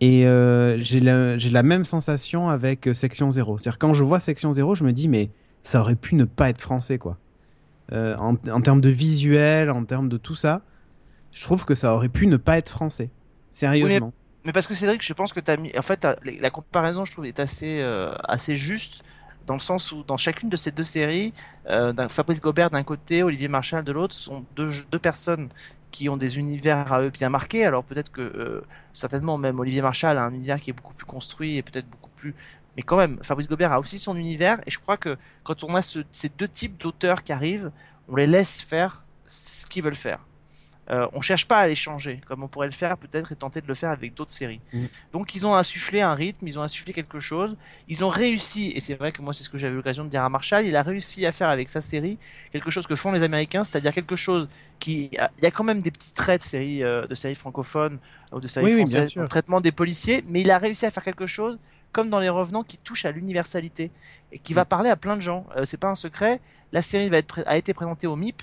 [0.00, 4.04] Et euh, j'ai la, la même sensation avec section 0 c'est à dire quand je
[4.04, 5.30] vois section 0 je me dis mais
[5.64, 7.18] ça aurait pu ne pas être français quoi.
[7.92, 10.62] En, en termes de visuel en termes de tout ça
[11.32, 13.10] je trouve que ça aurait pu ne pas être français.
[13.50, 14.06] Sérieusement.
[14.06, 15.76] oui, mais parce que Cédric, je pense que tu mis.
[15.78, 19.04] En fait, la comparaison, je trouve, est assez, euh, assez juste,
[19.46, 21.32] dans le sens où, dans chacune de ces deux séries,
[21.68, 25.48] euh, Fabrice Gobert d'un côté, Olivier Marchal de l'autre, sont deux, deux personnes
[25.92, 27.64] qui ont des univers à eux bien marqués.
[27.64, 31.06] Alors peut-être que, euh, certainement, même Olivier Marchal a un univers qui est beaucoup plus
[31.06, 32.34] construit et peut-être beaucoup plus.
[32.76, 35.74] Mais quand même, Fabrice Gobert a aussi son univers, et je crois que quand on
[35.74, 37.70] a ce, ces deux types d'auteurs qui arrivent,
[38.08, 40.20] on les laisse faire ce qu'ils veulent faire.
[40.90, 43.60] Euh, on cherche pas à les changer, comme on pourrait le faire peut-être et tenter
[43.60, 44.60] de le faire avec d'autres séries.
[44.72, 44.84] Mm.
[45.12, 47.56] Donc ils ont insufflé un rythme, ils ont insufflé quelque chose,
[47.86, 50.24] ils ont réussi, et c'est vrai que moi c'est ce que j'avais l'occasion de dire
[50.24, 52.18] à Marshall, il a réussi à faire avec sa série
[52.50, 54.48] quelque chose que font les Américains, c'est-à-dire quelque chose
[54.80, 55.08] qui...
[55.12, 57.98] Il y a quand même des petits traits de séries, euh, de séries francophones
[58.32, 61.26] ou de séries Oui, françaises, traitement des policiers, mais il a réussi à faire quelque
[61.26, 61.58] chose
[61.92, 63.90] comme dans Les Revenants qui touche à l'universalité
[64.32, 65.46] et qui va parler à plein de gens.
[65.56, 66.40] Euh, c'est pas un secret,
[66.72, 68.42] la série va être a été présentée au MIP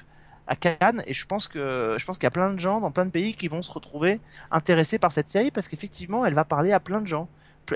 [0.49, 2.91] à Cannes et je pense que je pense qu'il y a plein de gens dans
[2.91, 4.19] plein de pays qui vont se retrouver
[4.51, 7.27] intéressés par cette série parce qu'effectivement elle va parler à plein de gens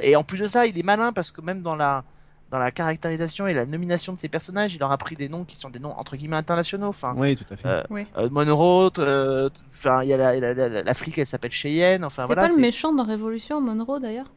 [0.02, 2.04] et en plus de ça il est malin parce que même dans la
[2.52, 5.44] dans la caractérisation et la nomination de ses personnages il leur a pris des noms
[5.44, 7.68] qui sont des noms entre guillemets internationaux enfin Oui, tout à fait.
[7.68, 8.08] Euh, Oui.
[8.18, 12.04] euh, Monroe euh, enfin il y a la, la, la- la flic elle s'appelle Cheyenne
[12.04, 14.32] enfin voilà pas le méchant dans Révolution, Monroe d'ailleurs?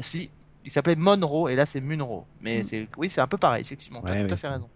[0.00, 0.28] Si
[0.64, 2.62] il s'appelait Monroe et là c'est Munro mais Mm.
[2.64, 4.68] c'est oui c'est un peu pareil effectivement tu as Ouais, tout à fait raison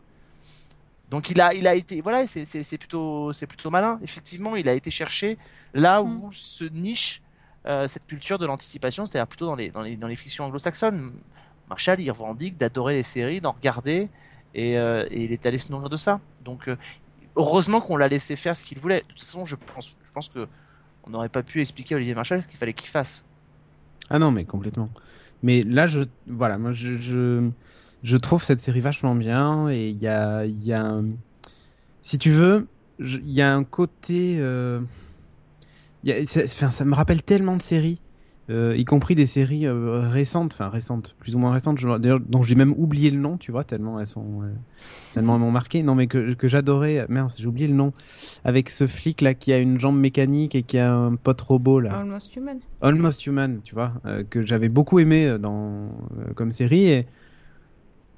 [1.10, 3.98] donc il a il a été voilà c'est plutôt c'est plutôt malin.
[4.02, 5.38] Effectivement il a été chercher
[5.74, 6.32] là où Mm.
[6.32, 7.22] se niche
[7.66, 11.12] euh, cette culture de l'anticipation c'est-à-dire plutôt dans les dans les dans les fictions anglo-saxonnes.
[11.68, 14.08] Marshall il revendique d'adorer les séries d'en regarder
[14.54, 16.20] et, euh, et il est allé se nourrir de ça.
[16.44, 16.76] Donc euh,
[17.36, 19.00] heureusement qu'on l'a laissé faire ce qu'il voulait.
[19.00, 20.48] De toute façon je pense je pense que
[21.04, 23.24] on n'aurait pas pu expliquer à Olivier Marshall ce qu'il fallait qu'il fasse.
[24.10, 24.90] Ah non, mais complètement.
[25.42, 27.48] Mais là, je, voilà, moi, je, je,
[28.02, 31.04] je trouve cette série vachement bien et il y a, y a, un-
[32.02, 32.66] si tu veux,
[32.98, 34.80] il y a un côté, euh,
[36.04, 38.00] y a- ça me rappelle tellement de séries,
[38.48, 42.20] euh, y compris des séries euh, récentes, enfin récentes, plus ou moins récentes, je- d'ailleurs,
[42.20, 44.40] dont j'ai même oublié le nom, tu vois, tellement elles sont,
[45.14, 45.82] tellement elles m'ont marqué.
[45.82, 47.92] Non, mais que, que j'adorais, mince, j'ai oublié le nom,
[48.44, 51.80] avec ce flic là qui a une jambe mécanique et qui a un pote robot
[51.80, 51.92] là.
[52.00, 52.58] Almost Human.
[52.80, 53.92] Almost Human, tu vois,
[54.30, 55.90] que j'avais beaucoup aimé dans
[56.34, 57.06] comme série et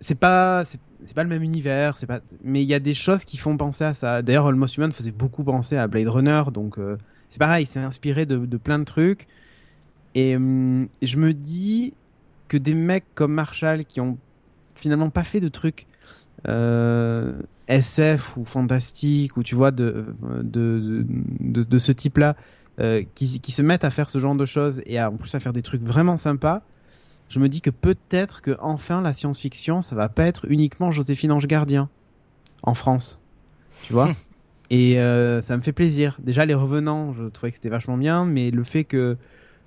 [0.02, 3.24] c'est pas c'est pas le même univers, c'est pas mais il y a des choses
[3.24, 4.22] qui font penser à ça.
[4.22, 6.98] D'ailleurs, Almost Human faisait beaucoup penser à Blade Runner, donc euh,
[7.28, 9.26] c'est pareil, c'est inspiré de, plein de trucs
[10.14, 11.94] et hum, je me dis
[12.48, 14.18] que des mecs comme Marshall qui ont
[14.74, 15.86] finalement pas fait de trucs
[16.48, 20.06] euh, SF ou fantastique ou tu vois de
[20.42, 21.06] de,
[21.40, 22.36] de, ce type-là
[22.80, 25.34] euh, qui, qui se mettent à faire ce genre de choses et à, en plus
[25.34, 26.62] à faire des trucs vraiment sympas,
[27.32, 31.32] je me dis que peut-être que enfin la science-fiction, ça va pas être uniquement Joséphine
[31.32, 31.88] Ange Gardien
[32.62, 33.18] en France,
[33.84, 34.10] tu vois.
[34.70, 36.18] et euh, ça me fait plaisir.
[36.22, 39.16] Déjà les revenants, je trouvais que c'était vachement bien, mais le fait que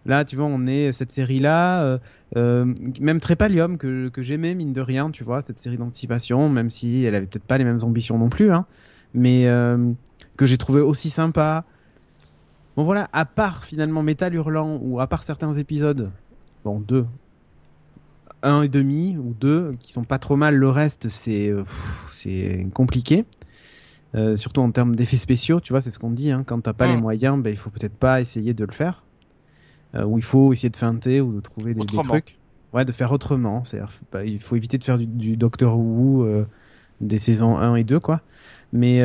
[0.06, 1.98] là, tu vois, on est cette série-là, euh,
[2.38, 6.70] euh, même Trépalium que, que j'aimais mine de rien, tu vois, cette série d'anticipation, même
[6.70, 8.68] si elle avait peut-être pas les mêmes ambitions non plus, hein,
[9.16, 9.92] mais euh,
[10.38, 11.66] que j'ai trouvé aussi sympa.
[12.76, 16.12] Bon voilà, à part finalement Métal Hurlant ou à part certains épisodes,
[16.64, 17.08] bon deux,
[18.46, 21.64] un et demi ou deux qui sont pas trop mal, le reste c'est euh,
[22.08, 23.26] c'est compliqué.
[24.16, 26.32] Euh, surtout en termes d'effets spéciaux, tu vois, c'est ce qu'on dit.
[26.32, 29.04] Hein, quand t'as pas les moyens, ben, il faut peut-être pas essayer de le faire.
[29.94, 32.38] Euh, ou il faut essayer de feinter ou de trouver des, trucs.
[32.72, 33.66] Ouais, de faire autrement.
[33.66, 36.46] C'est-à-dire, pas- il faut éviter de faire du, du Doctor Who euh,
[37.02, 38.22] des saisons 1 et 2, quoi.
[38.72, 39.04] Mais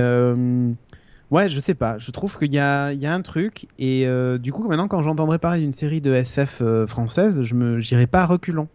[1.31, 1.99] ouais, je sais pas.
[1.99, 3.67] Je trouve qu'il y a, il y a un truc.
[3.81, 4.07] Et
[4.39, 8.23] du coup, maintenant, quand j'entendrai parler d'une série de SF française, je me, j'irai pas
[8.23, 8.69] à reculons.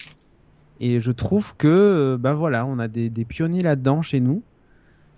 [0.80, 4.42] Et je trouve que, euh, bah voilà, on a des, des pionniers là-dedans chez nous.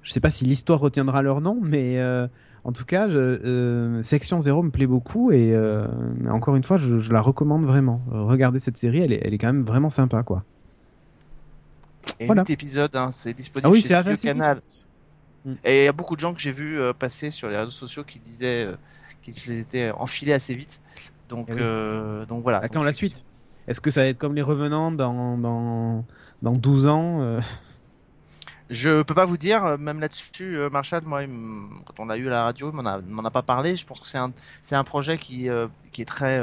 [0.04, 2.28] Je sais pas si l'histoire retiendra leur nom, mais euh,
[2.64, 5.86] en tout cas, je- euh, Section Zéro me plaît beaucoup et euh,
[6.30, 8.02] encore une fois, je, je la recommande vraiment.
[8.12, 10.44] Regardez cette série, elle est, elle est quand même vraiment sympa, quoi.
[12.20, 12.44] Et Voilà.
[12.44, 14.62] 8 épisodes, hein, c'est disponible Ah oui, chez assez Canal.
[15.64, 18.04] Et il y a beaucoup de gens que j'ai vu passer sur les réseaux sociaux
[18.04, 18.68] qui disaient
[19.22, 20.82] qu'ils étaient enfilés assez vite.
[21.30, 21.60] Donc, Eh oui.
[22.28, 22.60] donc voilà.
[22.60, 23.26] Attends Donc, la suite.
[23.68, 26.06] Est-ce que ça va être comme les revenants dans, dans,
[26.42, 27.42] dans 12 ans euh,
[28.70, 31.22] Je peux pas vous dire, euh, même là-dessus, euh, Marshall, moi,
[31.86, 33.76] quand on l'a eu à la radio, il m'en a, pas parlé.
[33.76, 34.32] Je pense que c'est un,
[34.72, 35.48] un projet qui,
[35.92, 36.42] qui est très,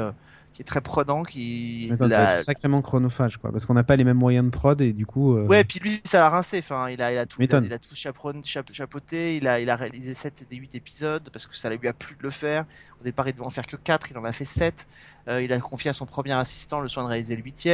[0.55, 1.89] qui est très prenant, qui.
[1.91, 4.45] Attends, ça la- va être sacrément chronophage, quoi, parce qu'on n'a pas les mêmes moyens
[4.45, 5.35] de prod et du coup.
[5.37, 6.59] euh, Ouais, puis lui, ça l'a rincé.
[6.59, 9.35] Enfin, il a, il a tout, il a, il a tout chaperon- chapeauté.
[9.37, 12.15] Il a, il a réalisé 7 des 8 épisodes parce que ça lui a plu
[12.15, 12.65] de le faire.
[13.01, 14.11] Au départ, il devait en faire que 4.
[14.11, 14.87] Il en a fait 7.
[15.27, 17.65] Euh, il a confié à son premier assistant le soin de réaliser le 8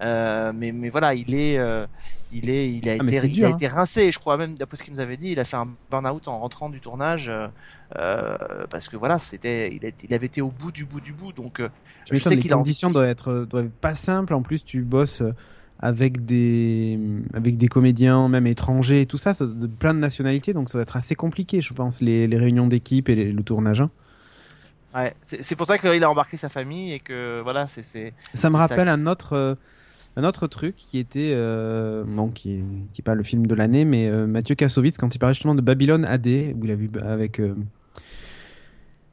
[0.00, 1.86] euh, mais, mais voilà, il est, euh,
[2.32, 3.50] il est, il a Ah, été, il a hein.
[3.56, 4.10] été rincé.
[4.12, 6.38] Je crois même, d'après ce qu'il nous avait dit, il a fait un burn-out en
[6.38, 7.30] rentrant du tournage
[7.96, 8.38] euh,
[8.70, 11.32] parce que voilà, c'était, il, avait été au bout du bout du bout.
[11.32, 11.60] Donc,
[12.04, 14.34] Tu je sais les qu'il a envie- conditions doivent être, doivent être pas simples.
[14.34, 15.22] En plus, tu bosses
[15.82, 16.98] avec des,
[17.32, 20.76] avec des comédiens, même étrangers et tout ça, ça, de plein de nationalités, donc ça
[20.76, 23.80] va être assez compliqué, je pense, les, les réunions d'équipe et les- le tournage.
[23.80, 23.90] hein.
[24.94, 27.82] ouais, c'est pour ça qu'il a embarqué sa famille et que voilà, c'est,
[28.34, 29.54] Ça me ça rappelle un autre, euh,
[30.20, 33.84] un autre truc qui était, euh, bon, qui est, qui pas le film de l'année,
[33.84, 36.90] mais euh, Mathieu Kassovitz, quand il parlait justement de Babylone AD, où il a vu
[37.02, 37.40] avec.
[37.40, 37.54] euh,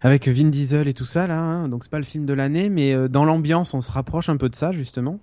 [0.01, 1.39] avec Vin Diesel et tout ça là.
[1.39, 1.69] hein.
[1.69, 4.37] Donc c'est pas le film de l'année, mais euh, dans l'ambiance, on se rapproche un
[4.37, 5.19] peu de ça justement.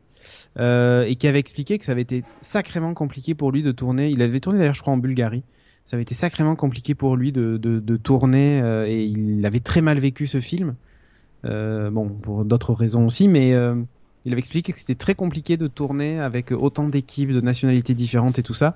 [0.59, 4.09] Euh, et qui avait expliqué que ça avait été sacrément compliqué pour lui de tourner.
[4.09, 5.45] Il avait tourné d'ailleurs, je crois, en Bulgarie.
[5.85, 9.83] Ça avait été sacrément compliqué pour lui de, de, tourner euh, et il avait très
[9.83, 10.75] mal vécu ce film.
[11.45, 13.53] Bon, pour d'autres raisons aussi, mais
[14.25, 18.39] il avait expliqué que c'était très compliqué de tourner avec autant d'équipes, de nationalités différentes
[18.39, 18.75] et tout ça.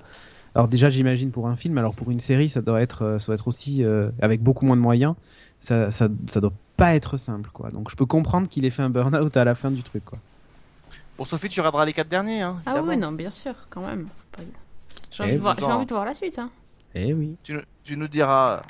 [0.55, 3.27] Alors déjà, j'imagine pour un film, alors pour une série, ça doit être, euh, ça
[3.27, 5.13] doit être aussi euh, avec beaucoup moins de moyens.
[5.59, 7.69] Ça, ça, ça doit pas être simple, quoi.
[7.71, 10.17] Donc je peux comprendre qu'il ait fait un burn-out à la fin du truc, quoi.
[11.17, 12.41] Pour Sophie, tu regarderas les quatre derniers.
[12.41, 14.07] Hein, Ah oui, non, bien sûr, quand même.
[15.11, 15.73] J'ai Eh, envie, de voir- bon j'ai sang.
[15.75, 16.39] envie de voir la suite.
[16.39, 16.49] Hein.
[16.95, 17.35] Eh oui.
[17.43, 18.61] Tu, nous- tu nous diras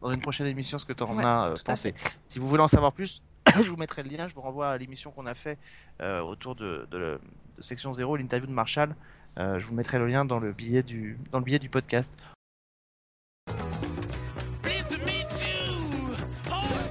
[0.00, 1.94] dans une prochaine émission ce que tu en Ouais, as euh, pensé.
[2.28, 3.22] Si vous voulez en savoir plus,
[3.62, 5.58] je vous mettrai le lien, je vous renvoie à l'émission qu'on a fait
[6.00, 7.20] euh, autour de, de, le-
[7.56, 8.94] de section 0, l'interview de Marshall.
[9.38, 12.16] Euh, je vous mettrai le lien dans le billet du, dans le billet du podcast.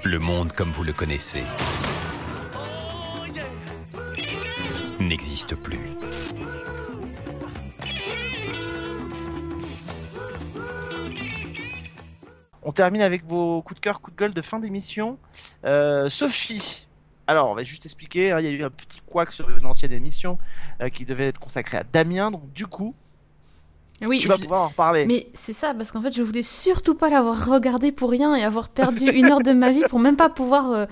[0.03, 1.43] Le monde comme vous le connaissez
[4.99, 5.79] n'existe plus.
[12.63, 15.19] On termine avec vos coups de cœur, coups de gueule de fin d'émission.
[15.65, 16.85] Euh, Sophie,
[17.27, 19.65] alors on va juste expliquer, hein, il y a eu un petit couac sur une
[19.65, 20.37] ancienne émission
[20.81, 22.93] euh, qui devait être consacrée à Damien, donc du coup,
[24.01, 25.05] Oui, tu vas je- pouvoir en reparler.
[25.05, 28.43] Mais c'est ça, parce qu'en fait, je voulais surtout pas l'avoir regardé pour rien et
[28.43, 30.85] avoir perdu une heure de ma vie pour même pas pouvoir euh,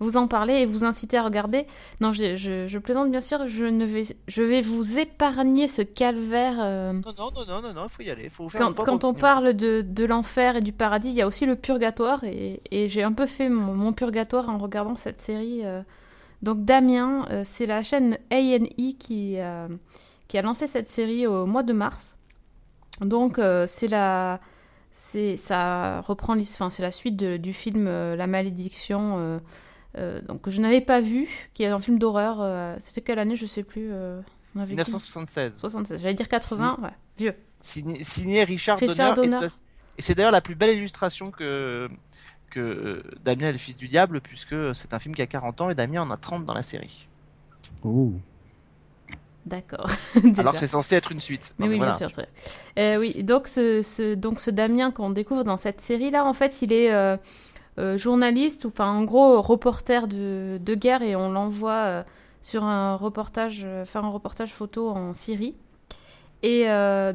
[0.00, 1.66] vous en parler et vous inciter à regarder.
[2.00, 5.82] Non, je, je- je plaisante bien sûr, je, ne vais, je vais vous épargner ce
[5.82, 6.56] calvaire.
[6.58, 9.82] euh, Non, non, non, non, il faut y aller, faut faire Quand, on parle de,
[9.82, 13.12] de l'enfer et du paradis, il y a aussi le purgatoire et, et j'ai un
[13.12, 15.60] peu fait mon, mon purgatoire en regardant cette série.
[15.64, 15.82] euh.
[16.42, 19.36] Donc Damien, euh, c'est la chaîne A&E qui,
[20.28, 22.16] qui a lancé cette série au mois de mars.
[23.02, 24.40] Donc c'est la,
[24.92, 29.16] c'est ça reprend l'his- enfin, c'est la suite de- du film euh, La Malédiction.
[29.18, 29.38] euh,
[29.96, 32.38] donc que je n'avais pas vu, qui est un film d'horreur.
[32.40, 33.90] euh, C'était quelle année, je sais plus.
[33.92, 34.20] euh,
[34.54, 35.56] on avait 1976.
[35.56, 36.02] 76.
[36.02, 36.88] J'allais dire 80, ouais,
[37.18, 37.34] vieux.
[37.60, 39.30] Signé, signé Richard, Richard Donner.
[39.30, 39.46] Donner.
[39.46, 41.88] Et, et c'est d'ailleurs la plus belle illustration que,
[42.50, 45.60] que euh, Damien est le fils du diable, puisque c'est un film qui a 40
[45.60, 47.08] ans et Damien en a 30 dans la série.
[47.84, 48.14] Ouh.
[49.46, 49.88] D'accord.
[50.38, 51.54] Alors c'est censé être une suite.
[51.58, 52.10] Mais oui, mais bien sûr.
[52.78, 56.60] Euh, oui, donc ce, ce- donc ce Damien qu'on découvre dans cette série-là, en fait,
[56.62, 57.16] il est euh,
[57.80, 62.02] euh, journaliste, ou enfin en gros reporter de, guerre, et on l'envoie euh,
[62.42, 65.54] sur un reportage, euh, faire un reportage photo en Syrie.
[66.42, 66.64] Et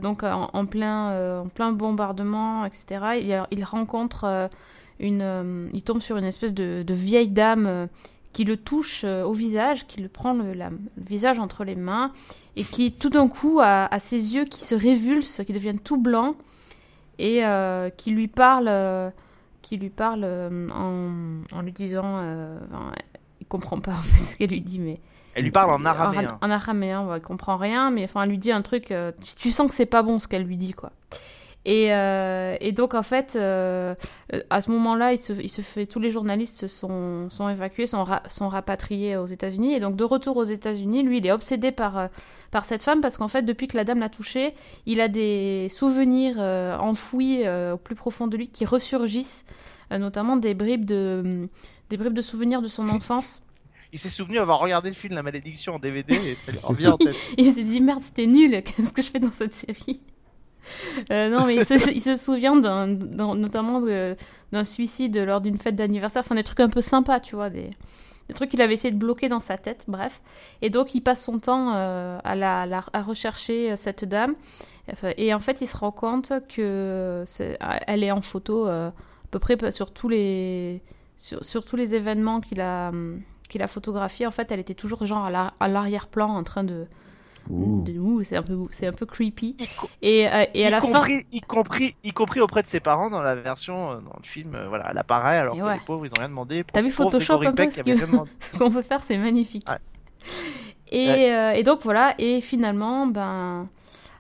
[0.03, 3.45] donc en, plein, en plein bombardement, etc.
[3.49, 4.51] Il, rencontre
[4.99, 7.87] une, il tombe sur une espèce de, vieille dame
[8.33, 10.53] qui le touche au visage, qui le prend le,
[10.97, 12.11] visage entre les mains
[12.55, 16.35] et qui tout d'un coup a, ses yeux qui se révulsent, qui deviennent tout blancs
[17.17, 17.41] et
[17.97, 19.11] qui lui parle,
[19.65, 22.91] qui lui parle euh, en, en lui disant, euh, enfin,
[23.41, 24.99] il comprend pas en fait ce qu'elle lui dit, mais
[25.33, 26.37] Elle lui parle en araméen.
[26.39, 29.33] en, araméen, ouais, il comprend rien, mais enfin, elle lui dit un truc, euh, tu,
[29.33, 30.91] tu sens que c'est pas bon ce qu'elle lui dit, quoi.
[31.65, 33.95] Et, euh, et donc, en fait, euh,
[34.51, 38.03] à ce moment-là, il se, il se fait, tous les journalistes sont, sont évacués, sont,
[38.03, 39.73] ra- sont rapatriés aux États-Unis.
[39.73, 42.07] Et donc, de retour aux États-Unis, lui, il est obsédé par, euh,
[42.51, 44.53] par cette femme parce qu'en fait, depuis que la dame l'a touché,
[44.85, 49.43] il a des souvenirs euh, enfouis euh, au plus profond de lui qui ressurgissent,
[49.91, 51.49] euh, notamment des bribes de,
[51.89, 53.41] des bribes de souvenirs de son enfance.
[53.91, 56.87] Il s'est souvenu avoir regardé le film La Malédiction en DVD et ça lui revient
[56.87, 57.15] en tête.
[57.37, 60.01] Il s'est dit merde, c'était nul, qu'est-ce que je fais dans cette série?
[61.11, 63.81] Euh, Non, mais il se, souvient notamment
[64.51, 67.69] d'un suicide lors d'une fête d'anniversaire, enfin des trucs un peu sympas, tu vois, des,
[68.33, 70.21] trucs qu'il avait essayé de bloquer dans sa tête, bref.
[70.61, 74.35] Et donc il passe son temps euh, à, rechercher euh, cette dame.
[75.17, 77.57] Et en fait, il se rend compte que c'est-
[77.87, 78.93] elle est en photo à
[79.31, 80.81] peu près sur tous les,
[81.17, 83.21] sur, tous les événements qu'il a, hum,
[83.59, 84.27] a photographiés.
[84.27, 86.85] En fait, elle était toujours genre à la- à l'arrière-plan en train de,
[88.23, 89.55] c'est un peu c'est un peu creepy
[90.01, 92.79] et, euh, et à y la fin compris, y, compris, y compris auprès de ses
[92.79, 95.63] parents dans la version, euh, dans le film, euh, voilà, elle apparaît alors Et que
[95.65, 95.73] ouais.
[95.75, 96.63] les pauvres ils ont rien demandé.
[96.71, 99.77] T'as vu Photoshop un peu, ce qu'on peut faire c'est magnifique Ouais.
[100.91, 101.33] et, Ouais.
[101.33, 103.67] euh, et donc voilà et finalement ben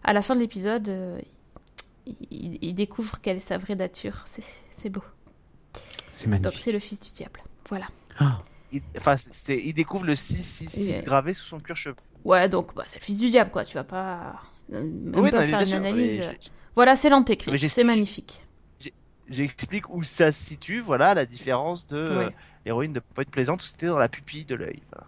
[0.03, 1.19] à la fin de l'épisode euh,
[2.29, 5.01] il, il découvre quelle est sa vraie nature c'est beau
[6.11, 6.61] C'est donc magnifique.
[6.63, 7.87] c'est le fils du diable voilà
[8.19, 8.37] Ah.
[8.71, 9.15] Il, enfin,
[9.47, 11.03] il découvre le 666 Ouais.
[11.03, 11.97] gravé sous son cuir chevelu.
[12.25, 14.41] Ouais donc bah, c'est le fils du diable quoi tu vas pas
[14.73, 16.21] euh, même Oui, pas non, faire une sûr, analyse
[16.75, 18.41] voilà c'est l'antéchrist c'est magnifique
[19.27, 22.29] J'explique où ça se situe, voilà la différence de euh,
[22.63, 24.83] l'héroïne de Point Plaisante où c'était dans la pupille de l'œil.
[24.91, 25.07] voilà.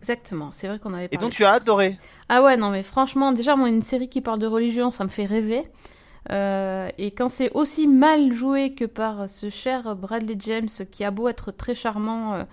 [0.00, 1.98] exactement c'est vrai qu'on avait Et parlé donc de tu as adoré.
[2.28, 5.08] Ah ouais, non, mais franchement, déjà, moi, une série qui parle de religion, ça me
[5.08, 5.62] fait rêver.
[6.30, 11.10] Euh, et quand c'est aussi mal joué que par ce cher Bradley James, qui a
[11.12, 12.44] beau être très charmant, euh,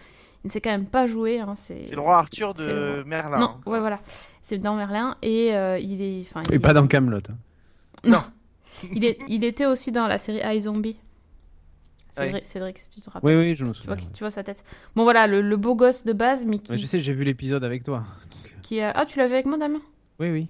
[0.43, 1.39] ne sait quand même pas jouer.
[1.39, 2.63] hein, c'est C'est le roi Arthur de
[2.95, 3.03] roi.
[3.05, 3.39] Merlin.
[3.39, 3.69] Non, hein.
[3.69, 3.99] ouais, voilà.
[4.43, 5.15] C'est dans Merlin.
[5.21, 6.21] Et euh, il est.
[6.29, 7.19] enfin, il Et est- pas dans Camelot.
[8.93, 10.97] il, est, il était aussi dans la série iZombie.
[12.15, 12.27] Ah oui.
[12.27, 13.37] Cédric, Cédric, si tu te rappelles.
[13.37, 14.11] Oui, oui, je me Tu vois, souviens.
[14.13, 14.63] tu vois sa tête.
[14.95, 16.71] Bon, voilà, le, le beau gosse de base, mais qui.
[16.71, 18.03] Ouais, je sais, j'ai vu l'épisode avec toi.
[18.61, 18.91] qui a...
[18.95, 19.79] Ah, tu l'avais avec moi, Damien?
[20.19, 20.47] Oui, oui.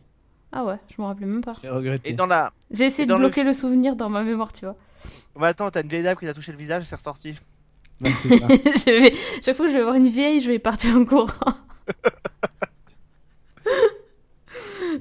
[0.51, 1.53] Ah ouais, je me rappelais même pas.
[1.61, 2.09] J'ai regretté.
[2.09, 2.51] Et dans la.
[2.71, 4.75] J'ai essayé Et de le bloquer le, souvenir dans ma mémoire, tu vois.
[5.35, 7.35] Bah attends, t'as une vieille dame qui t'a touché le visage, c'est ressorti.
[8.01, 8.29] Ouais, ça.
[8.29, 9.13] Je vais-
[9.43, 11.27] Chaque fois que je vais voir une vieille, je vais partir en courant.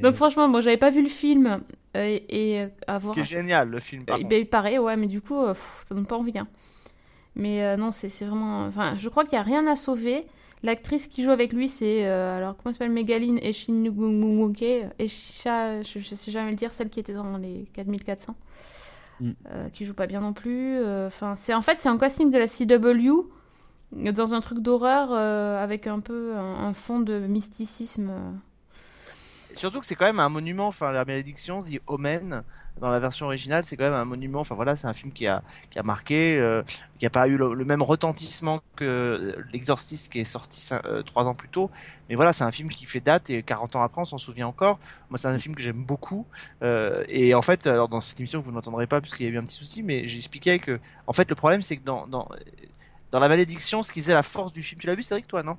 [0.00, 1.60] Donc franchement, moi j'avais pas vu le film
[1.96, 4.04] euh, et, avoir Qui est génial le film.
[4.04, 4.30] Par Euh, contre.
[4.30, 6.38] ben, il paraît, ouais, mais du coup, euh, pff, ça donne pas envie.
[6.38, 6.48] hein.
[7.36, 8.64] Mais euh, non, c'est c'est vraiment.
[8.66, 10.24] Enfin, je crois qu'il y a rien à sauver.
[10.62, 12.06] L'actrice qui joue avec lui, c'est.
[12.06, 14.62] euh, alors, comment elle s'appelle Mégaline Eshinugumuke
[14.98, 18.34] Esha, je, je sais jamais le dire, celle qui était dans les 4400.
[19.20, 19.30] Mm.
[19.50, 20.76] euh, qui joue pas bien non plus.
[20.78, 23.28] euh, Enfin, c'est en fait, c'est un casting de la CW
[24.12, 28.10] dans un truc d'horreur euh, avec un peu un, un fond de mysticisme.
[29.54, 32.42] Surtout que c'est quand même un monument, enfin la malédiction, The Omen,
[32.80, 35.26] dans la version originale, c'est quand même un monument, enfin voilà, c'est un film qui
[35.26, 36.62] a, qui a marqué, euh,
[36.98, 41.02] qui a pas eu le, le même retentissement que euh, L'Exorciste qui est sorti euh,
[41.02, 41.70] trois ans plus tôt,
[42.08, 44.46] mais voilà, c'est un film qui fait date et 40 ans après, on s'en souvient
[44.46, 44.80] encore.
[45.10, 46.26] Moi, c'est un film que j'aime beaucoup,
[46.62, 49.38] euh, et en fait, alors dans cette émission, vous n'entendrez pas puisqu'il y a eu
[49.38, 52.28] un petit souci, mais j'expliquais que, en fait, le problème, c'est que dans, dans,
[53.12, 55.42] dans la malédiction, ce qui faisait la force du film, tu l'as vu, Cédric, toi,
[55.42, 55.56] non?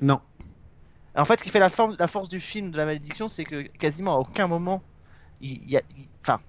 [0.00, 0.20] Non.
[1.16, 3.44] en fait, ce qui fait la, forme, la force du film de la malédiction, c'est
[3.44, 4.82] que quasiment à aucun moment,
[6.22, 6.40] enfin,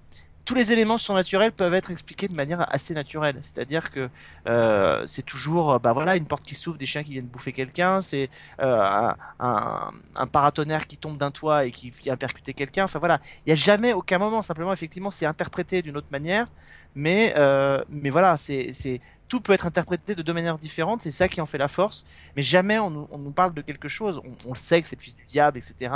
[0.44, 3.38] tous les éléments surnaturels peuvent être expliqués de manière assez naturelle.
[3.40, 4.10] C'est-à-dire que
[4.46, 8.00] euh, c'est toujours, bah voilà, une porte qui s'ouvre, des chiens qui viennent bouffer quelqu'un,
[8.00, 8.28] c'est
[8.60, 9.08] euh,
[9.40, 12.84] un, paratonnerre qui tombe d'un toit et qui vient percuter quelqu'un.
[12.84, 14.42] Enfin voilà, il n'y a jamais aucun moment.
[14.42, 16.46] Simplement, effectivement, c'est interprété d'une autre manière,
[16.94, 21.02] mais euh, mais voilà, c'est tout peut être interprété de deux manières différentes.
[21.02, 22.04] C'est ça qui en fait la force
[22.36, 24.20] mais jamais on on nous parle de quelque chose.
[24.24, 25.90] On, on sait que c'est le fils du diable, etc.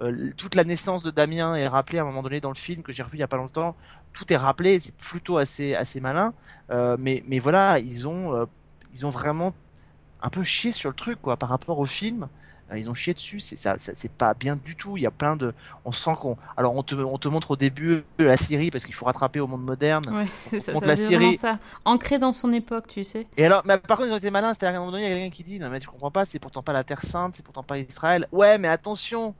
[0.00, 2.82] Euh, toute la naissance de Damien est rappelée à un moment donné dans le film
[2.82, 3.76] que j'ai revu il y a pas longtemps.
[4.12, 6.32] Tout est rappelé, c'est plutôt assez, assez malin.
[6.70, 8.46] Euh, mais, mais voilà, ils ont, euh,
[8.94, 9.54] ils ont vraiment
[10.22, 12.28] un peu chié sur le truc quoi, par rapport au film.
[12.76, 14.96] Ils ont chié dessus, c'est ça, ça- c'est pas bien du tout.
[14.96, 15.52] Il y a plein de,
[15.84, 18.94] on sent qu'on, alors on te, on te montre au début la série parce qu'il
[18.94, 20.08] faut rattraper au monde moderne.
[20.08, 21.58] Ouais, ça, montre ça la ça.
[21.84, 23.26] Ancré dans son époque, tu sais.
[23.36, 24.54] Et alors, mais par contre, ils ont été malins.
[24.54, 26.12] C'est-à-dire qu'à un moment donné, il y a quelqu'un qui dit Non, mais tu comprends
[26.12, 28.26] pas, c'est pourtant pas la Terre Sainte, c'est pourtant pas Israël.
[28.30, 29.34] Ouais, mais attention,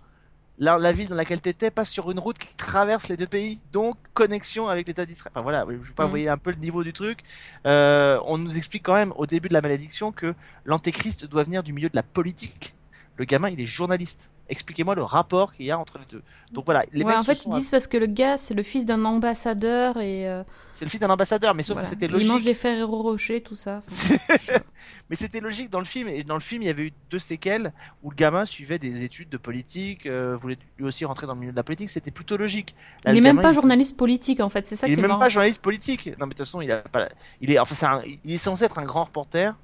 [0.60, 3.60] la, la ville dans laquelle t'étais passe sur une route qui traverse les deux pays,
[3.72, 5.32] donc connexion avec l'État d'Israël.
[5.34, 7.24] Enfin voilà, je sais pas, vous voyez un peu le niveau du truc.
[7.66, 10.34] Euh, on nous explique quand même au début de la malédiction que
[10.66, 12.74] l'antéchrist doit venir du milieu de la politique.
[13.16, 14.30] Le gamin, il est journaliste.
[14.50, 16.22] Expliquez-moi le rapport qu'il y a entre les deux.
[16.52, 18.62] Donc voilà, les ouais, mecs en fait, ils disent parce que le gars, c'est le
[18.64, 20.42] fils d'un ambassadeur et euh,
[20.72, 21.84] c'est le fils d'un ambassadeur, mais sauf voilà.
[21.88, 22.28] que c'était il logique.
[22.28, 23.80] mange des Ferrero Rocher, tout ça.
[23.86, 24.14] Enfin,
[25.10, 26.08] Mais c'était logique dans le film.
[26.08, 27.72] Et dans le film, il y avait eu deux séquelles
[28.02, 31.40] où le gamin suivait des études de politique, euh, voulait lui aussi rentrer dans le
[31.40, 31.90] milieu de la politique.
[31.90, 32.74] C'était plutôt logique.
[33.04, 34.66] Là, il est le même pas il- journaliste politique, en fait.
[34.68, 35.20] C'est ça Il est qui est même marrant.
[35.20, 36.06] pas journaliste politique.
[36.06, 37.08] Non, mais de toute façon, il a pas.
[37.40, 39.54] Il est, enfin, un- il est censé être un grand reporter.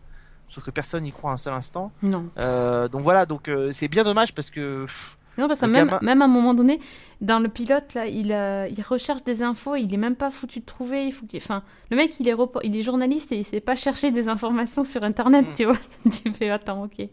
[0.49, 1.91] Sauf que personne n'y croit un seul instant.
[2.03, 2.27] Non.
[2.39, 5.89] Euh, donc voilà, donc euh, c'est bien dommage parce que pff, Non, parce que même,
[5.89, 6.79] gamin- même à un moment donné,
[7.21, 10.61] dans le pilote, là, il, euh, il recherche des infos, il est même pas foutu
[10.61, 11.07] de trouver.
[11.07, 13.75] Il faut qu'il- enfin, le mec, il est, il est journaliste et il sait pas
[13.77, 15.55] chercher des informations sur Internet, Mm.
[15.57, 15.77] tu vois.
[16.25, 17.09] tu fais, attends, ok.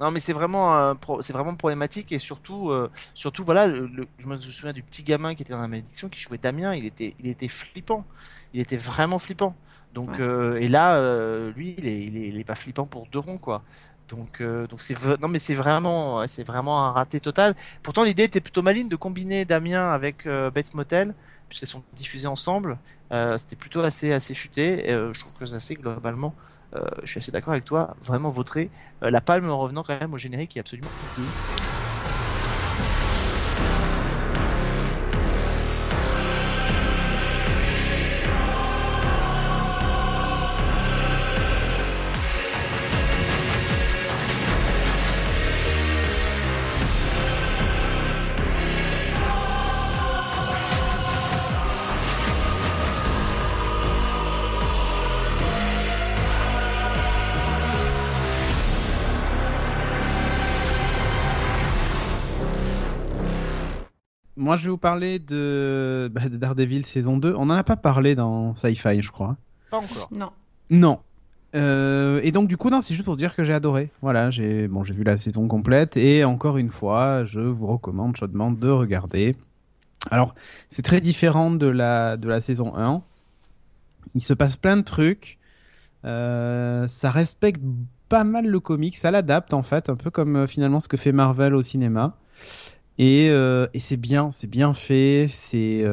[0.00, 2.70] Non, mais c'est vraiment, un pro- c'est vraiment problématique et surtout,
[3.14, 6.20] surtout voilà, le- je me souviens du petit gamin qui était dans la malédiction qui
[6.20, 8.04] jouait Damien, il était, il était flippant,
[8.54, 9.56] il était vraiment flippant.
[9.94, 10.20] Donc Ouais.
[10.20, 13.18] euh, et là, euh, lui, il est, il est, il est pas flippant pour deux
[13.18, 13.62] ronds quoi.
[14.08, 17.54] Donc euh, donc c'est non mais c'est vraiment, c'est vraiment un raté total.
[17.82, 21.14] Pourtant l'idée était plutôt maligne de combiner Damien avec Bates Motel
[21.48, 22.78] puisqu'elles sont diffusées ensemble.
[23.36, 24.88] C'était plutôt assez assez futé.
[24.88, 26.34] Et, je trouve que c'est globalement.
[26.74, 28.70] euh, je suis assez d'accord avec toi, vraiment vautré.
[29.00, 31.32] La palme en revenant quand même au générique qui est absolument hideux.
[64.48, 67.34] Moi, je vais vous parler de, bah, de Daredevil saison 2.
[67.36, 69.36] On n'en a pas parlé dans Sci-Fi, je crois.
[69.70, 70.08] Pas encore.
[70.10, 70.30] Non.
[70.70, 71.00] Non.
[71.54, 73.90] Euh, et donc, du coup, non, c'est juste pour dire que j'ai adoré.
[74.00, 75.98] Voilà, j'ai bon, j'ai vu la saison complète.
[75.98, 79.36] Et encore une fois, je vous recommande chaudement de regarder.
[80.10, 80.34] Alors,
[80.70, 83.02] c'est très différent de la, de la saison 1.
[84.14, 85.38] Il se passe plein de trucs.
[86.06, 87.60] Euh, ça respecte
[88.08, 90.96] pas mal le comic, ça l'adapte en fait, un peu comme euh, finalement ce que
[90.96, 92.16] fait Marvel au cinéma.
[92.98, 95.26] Et, euh, et c'est bien, c'est bien fait.
[95.28, 95.84] C'est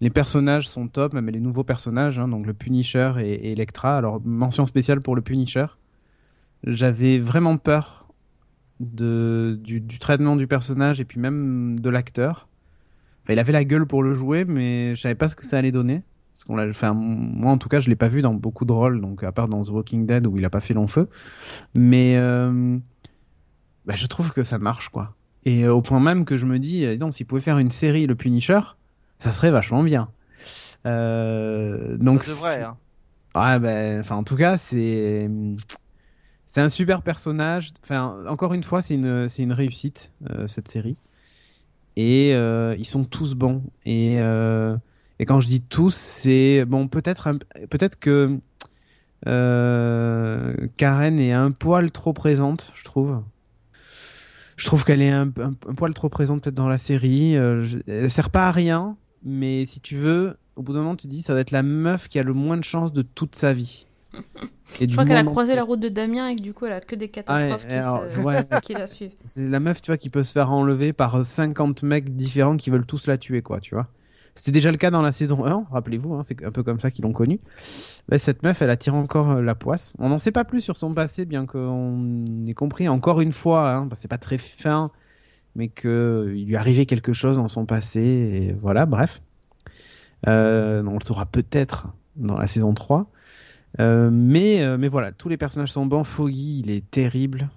[0.00, 3.96] les personnages sont top, même les nouveaux personnages, hein, donc le Punisher et, Electra.
[3.96, 5.66] Alors mention spéciale pour le Punisher.
[6.64, 8.08] J'avais vraiment peur
[8.80, 12.48] du, traitement du personnage et puis même de l'acteur.
[13.28, 15.70] Il avait la gueule pour le jouer, mais je savais pas ce que ça allait
[15.70, 16.02] donner.
[16.32, 18.72] Parce qu'on l'a, enfin, moi en tout cas, je l'ai pas vu dans beaucoup de
[18.72, 21.08] rôles, donc à part dans The Walking Dead où il a pas fait long feu.
[21.76, 22.78] Mais euh,
[23.84, 25.14] bah, je trouve que ça marche, quoi.
[25.44, 28.06] Et euh, au point même que je me dis, donc s'il pouvait faire une série
[28.06, 28.60] Le Punisher,
[29.18, 30.08] ça serait vachement bien.
[30.86, 32.62] Euh, donc ça devrait.
[32.62, 32.76] Hein.
[33.34, 35.30] Ouais, ben, enfin, en tout cas, c'est
[36.46, 37.72] c'est un super personnage.
[37.82, 40.96] Enfin, encore une fois, c'est une c'est une réussite euh, cette série.
[41.96, 43.62] Et euh, ils sont tous bons.
[43.84, 44.76] Et euh,
[45.18, 47.32] et quand je dis tous, c'est bon, peut-être
[47.68, 48.38] peut-être que
[49.26, 53.22] euh, Karen est un poil trop présente, je trouve.
[54.60, 57.34] Je trouve qu'elle est un, un, un, poil trop présente peut-être dans la série.
[57.34, 60.96] Euh, je, elle sert pas à rien, mais si tu veux, au bout d'un moment,
[60.96, 63.00] tu te dis ça va être la meuf qui a le moins de chance de
[63.00, 63.86] toute sa vie.
[64.80, 66.72] Et je crois qu'elle a croisé la route de Damien et que du coup elle
[66.72, 68.20] a que des catastrophes ah qui, se...
[68.20, 68.36] ouais.
[68.62, 69.14] qui, la suivent.
[69.24, 72.68] C'est la meuf, tu vois, qui peut se faire enlever par 50 mecs différents qui
[72.68, 73.86] veulent tous la tuer, quoi, tu vois.
[74.34, 76.90] C'était déjà le cas dans la saison 1, rappelez-vous, hein, c'est un peu comme ça
[76.90, 77.40] qu'ils l'ont connue.
[78.10, 79.92] Bah, cette meuf, elle attire encore euh, la poisse.
[79.98, 83.70] On n'en sait pas plus sur son passé, bien qu'on ait compris encore une fois,
[83.70, 84.90] hein, bah, c'est pas très fin,
[85.54, 89.22] mais qu'il lui arrivait quelque chose dans son passé, voilà, bref.
[90.28, 93.10] Euh, on le saura peut-être dans la saison 3.
[93.78, 96.04] Euh, mais, euh, voilà, tous les personnages sont bons.
[96.04, 97.48] Foggy, il est terrible.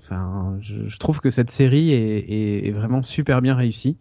[0.61, 3.97] Je, trouve que cette série est vraiment super bien réussie.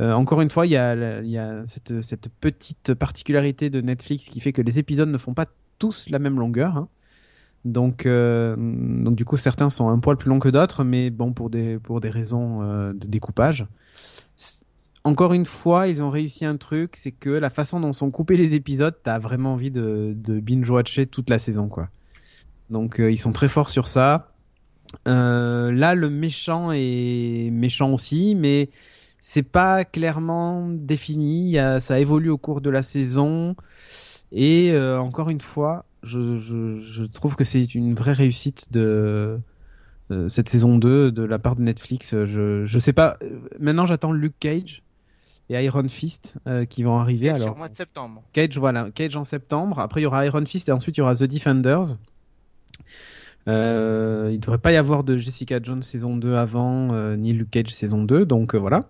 [0.00, 4.62] Euh, encore une fois, il y a, cette, petite particularité de Netflix qui fait que
[4.62, 5.46] les épisodes ne font pas
[5.78, 6.76] tous la même longueur.
[6.76, 6.88] Hein.
[7.66, 11.32] Donc, euh, donc du coup, certains sont un poil plus longs que d'autres, mais bon,
[11.34, 13.66] pour des, pour des raisons euh, de découpage.
[15.04, 18.36] Encore une fois, ils ont réussi un truc, c'est que la façon dont sont coupés
[18.36, 21.88] les épisodes, t'as vraiment envie de, binge-watcher toute la saison, quoi.
[22.70, 24.32] Donc, ils sont très forts sur ça.
[25.06, 28.70] Là, le méchant est méchant aussi, mais
[29.22, 31.56] c'est pas clairement défini.
[31.80, 33.56] Ça évolue au cours de la saison.
[34.32, 39.40] Et euh, encore une fois, je, je, je trouve que c'est une vraie réussite de
[40.10, 42.14] euh, cette saison 2 de la part de Netflix.
[42.24, 43.18] Je, je sais pas.
[43.58, 44.82] Maintenant, j'attends Luke Cage
[45.48, 47.28] et Iron Fist euh, qui vont arriver.
[47.28, 48.22] Cage alors, au mois de septembre.
[48.32, 49.80] Cage, voilà, Cage en septembre.
[49.80, 51.96] Après, il y aura Iron Fist et ensuite il y aura The Defenders.
[53.48, 57.50] Euh, il devrait pas y avoir de Jessica Jones saison 2 avant, euh, ni Luke
[57.50, 58.84] Cage saison 2, donc euh, voilà.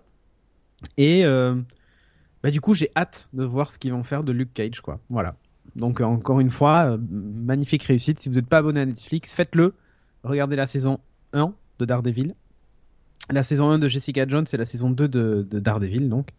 [0.97, 1.55] Et euh,
[2.43, 4.99] bah, du coup, j'ai hâte de voir ce qu'ils vont faire de Luke Cage, quoi.
[5.09, 5.35] Voilà.
[5.75, 8.19] Donc encore une fois, magnifique réussite.
[8.19, 9.73] Si vous n'êtes pas abonné à Netflix, faites-le.
[10.23, 10.99] Regardez la saison
[11.33, 12.35] 1 de Daredevil.
[13.29, 16.29] La saison 1 de Jessica Jones et la saison 2 de, de Daredevil, donc.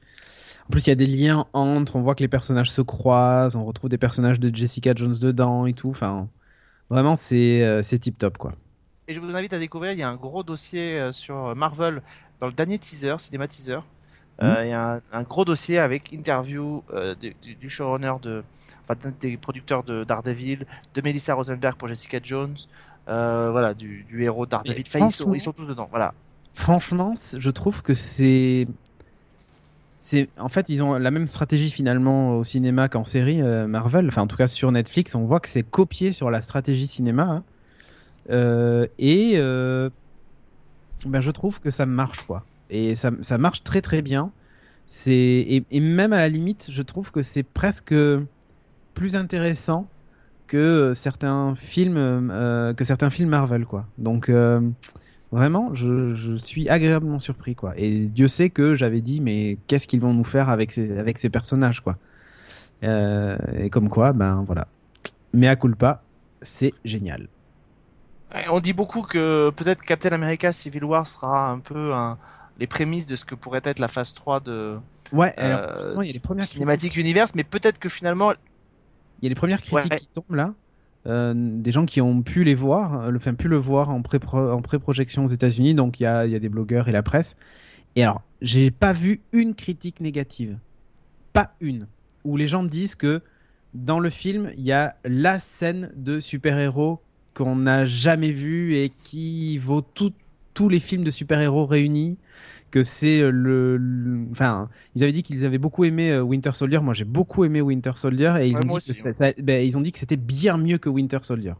[0.68, 3.57] En plus, il y a des liens entre, on voit que les personnages se croisent,
[3.57, 5.90] on retrouve des personnages de Jessica Jones dedans et tout.
[5.90, 6.28] Enfin,
[6.88, 8.53] vraiment, c'est euh, tip top, quoi.
[9.09, 12.01] Et je vous invite à découvrir, il y a un gros dossier euh, sur Marvel
[12.38, 13.80] dans le dernier teaser, cinéma teaser.
[14.40, 14.66] Euh, Mhm.
[14.66, 17.14] Il y a un, un gros dossier avec interview euh,
[17.60, 18.42] du, showrunner de,
[18.88, 20.64] enfin des producteurs de Daredevil,
[20.94, 22.56] de Melissa Rosenberg pour Jessica Jones,
[23.08, 24.84] euh, voilà, du, du héros Daredevil.
[24.86, 26.14] Enfin, ils, sont, franchement- ils sont tous dedans, voilà.
[26.54, 28.66] Franchement, je trouve que c'est.
[30.04, 34.08] C'est en fait ils ont la même stratégie finalement au cinéma qu'en série euh, Marvel.
[34.08, 37.22] Enfin en tout cas sur Netflix, on voit que c'est copié sur la stratégie cinéma.
[37.22, 37.44] hein.
[38.30, 39.90] Euh, et euh,
[41.06, 42.42] ben je trouve que ça marche quoi.
[42.72, 44.32] Et ça, ça marche très très bien.
[45.06, 47.94] Et, même à la limite, je trouve que c'est presque
[48.94, 49.86] plus intéressant
[50.46, 53.86] que euh, certains films euh, que certains films Marvel quoi.
[53.98, 54.60] Donc euh,
[55.30, 57.72] Vraiment, je, je suis agréablement surpris, quoi.
[57.78, 61.16] Et Dieu sait que j'avais dit, mais qu'est-ce qu'ils vont nous faire avec ces, avec
[61.16, 61.96] ces personnages, quoi.
[62.82, 64.68] Et comme quoi, ben voilà.
[65.32, 66.02] Mais à culpa,
[66.42, 67.28] c'est génial.
[68.50, 72.18] On dit beaucoup que peut-être Captain America Civil War sera un peu un-
[72.59, 74.78] les prémices de ce que pourrait être la phase 3 de
[75.12, 78.32] Ouais, Euh, alors, justement, il y a les premières Cinematic Universe, mais peut-être que finalement,
[78.32, 79.98] il y a les premières critiques Ouais.
[79.98, 80.55] qui tombent là.
[81.07, 84.03] Euh, des gens qui ont pu les voir, euh, le, enfin, pu le voir en
[84.03, 85.74] pré pré-projection aux États-Unis.
[85.74, 87.34] Donc il y a, il y a des blogueurs et la presse.
[87.96, 90.59] Et alors, j'ai pas vu une critique négative,
[91.32, 91.88] pas une,
[92.24, 93.20] où les gens disent que
[93.74, 97.00] dans le film il y a la scène de super-héros
[97.34, 100.12] qu'on n'a jamais vue et qui vaut tout,
[100.55, 102.18] tous les films de super-héros réunis,
[102.70, 106.53] que c'est euh, le, le- enfin, ils avaient dit qu'ils avaient beaucoup aimé euh, Winter
[106.55, 106.78] Soldier.
[106.80, 109.64] Moi, j'ai beaucoup aimé Winter Soldier et ils Ouais, ont dit que ça- ça- ben,
[109.66, 111.55] ils ont dit que c'était bien mieux que Winter Soldier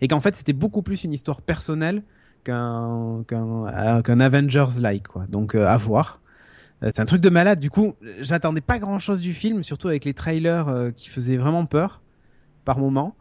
[0.00, 2.02] et qu'en fait c'était beaucoup plus une histoire personnelle
[2.44, 5.26] qu'un qu'un euh, qu'un Avengers like quoi.
[5.28, 6.20] Donc euh, à voir.
[6.82, 7.60] Euh, c'est un truc de malade.
[7.60, 11.66] Du coup, j'attendais pas grand chose du film, surtout avec les trailers qui faisaient vraiment
[11.66, 12.02] peur
[12.64, 13.16] par moment.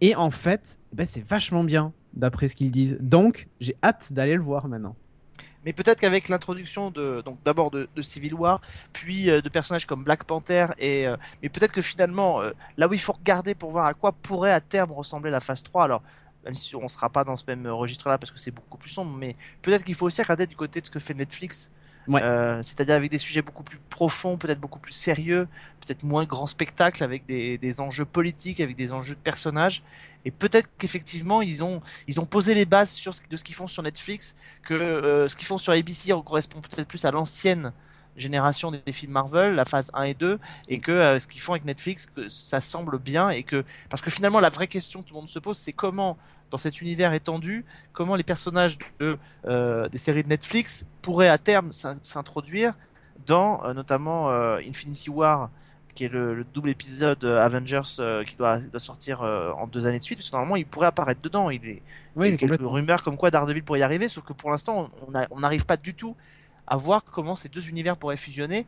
[0.00, 2.98] Et en fait, ben, c'est vachement bien d'après ce qu'ils disent.
[3.00, 4.96] Donc, j'ai hâte d'aller le voir maintenant.
[5.64, 8.60] Mais peut-être qu'avec l'introduction de donc d'abord de, Civil War,
[8.92, 12.88] puis euh, de personnages comme Black Panther et euh, mais peut-être que finalement euh, là
[12.88, 15.84] où il faut regarder pour voir à quoi pourrait à terme ressembler la phase 3
[15.84, 16.02] alors
[16.44, 18.90] même si on sera pas dans ce même registre là parce que c'est beaucoup plus
[18.90, 21.70] sombre mais peut-être qu'il faut aussi regarder du côté de ce que fait Netflix
[22.08, 25.46] Euh, c'est-à-dire avec des sujets beaucoup plus profonds, peut-être beaucoup plus sérieux,
[25.84, 29.82] peut-être moins grand spectacle, avec des, des enjeux politiques, avec des enjeux de personnages.
[30.24, 33.82] Et peut-être qu'effectivement, ils ont, ils ont posé les bases de ce qu'ils font sur
[33.82, 37.72] Netflix, que euh, ce qu'ils font sur ABC correspond peut-être plus à l'ancienne
[38.16, 40.38] génération des, films Marvel, la phase 1 et 2,
[40.68, 44.02] et que euh, ce qu'ils font avec Netflix, que ça semble bien, et que parce
[44.02, 46.18] que finalement la vraie question que tout le monde se pose, c'est comment
[46.50, 51.38] dans cet univers étendu, comment les personnages de, euh, des séries de Netflix pourraient à
[51.38, 52.74] terme s'in- s'introduire
[53.26, 55.50] dans euh, notamment Infinity War,
[55.94, 59.86] qui est le, le double épisode Avengers euh, qui doit, doit sortir euh, en deux
[59.86, 61.50] années de suite, parce que normalement il pourrait apparaître dedans.
[61.50, 61.82] Il est,
[62.16, 64.90] il y a quelques rumeurs comme quoi Daredevil pourrait y arriver, sauf que pour l'instant
[65.30, 66.16] on n'arrive pas du tout
[66.66, 68.66] à voir comment ces deux univers pourraient fusionner,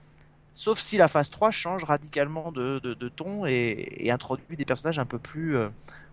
[0.54, 4.64] sauf si la phase 3 change radicalement de, de- de ton et, et introduit des
[4.64, 5.68] personnages un peu plus, euh,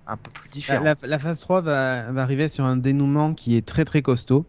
[0.07, 0.83] un peu plus La, différents.
[0.83, 4.45] la- la phase 3 va, va arriver sur un dénouement qui est très très costaud.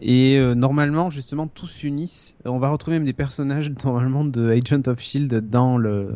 [0.00, 2.34] Et euh, normalement, justement, tous s'unissent.
[2.44, 6.14] On va retrouver même des personnages normalement de Agent of Shield dans le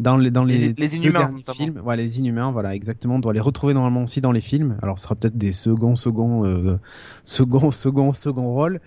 [0.00, 1.20] dans les dans les, Les- les deux Inhumains,
[1.54, 1.80] films.
[1.82, 3.16] Voilà, les Inhumains, voilà, exactement.
[3.16, 4.76] On doit les retrouver normalement aussi dans les films.
[4.82, 6.78] Alors, ce sera peut-être des seconds seconds euh,
[7.24, 8.80] second second second rôle,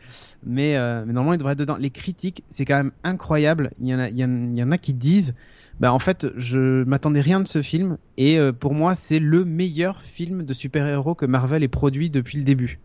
[0.45, 1.77] mais, euh, mais normalement, ils devraient être dedans.
[1.79, 3.71] Les critiques, c'est quand même incroyable.
[3.79, 5.35] Il y en a il y en, il y en a qui disent
[5.79, 9.43] bah en fait, je m'attendais rien de ce film et euh, pour moi, c'est le
[9.45, 12.79] meilleur film de super-héros que Marvel ait produit depuis le début.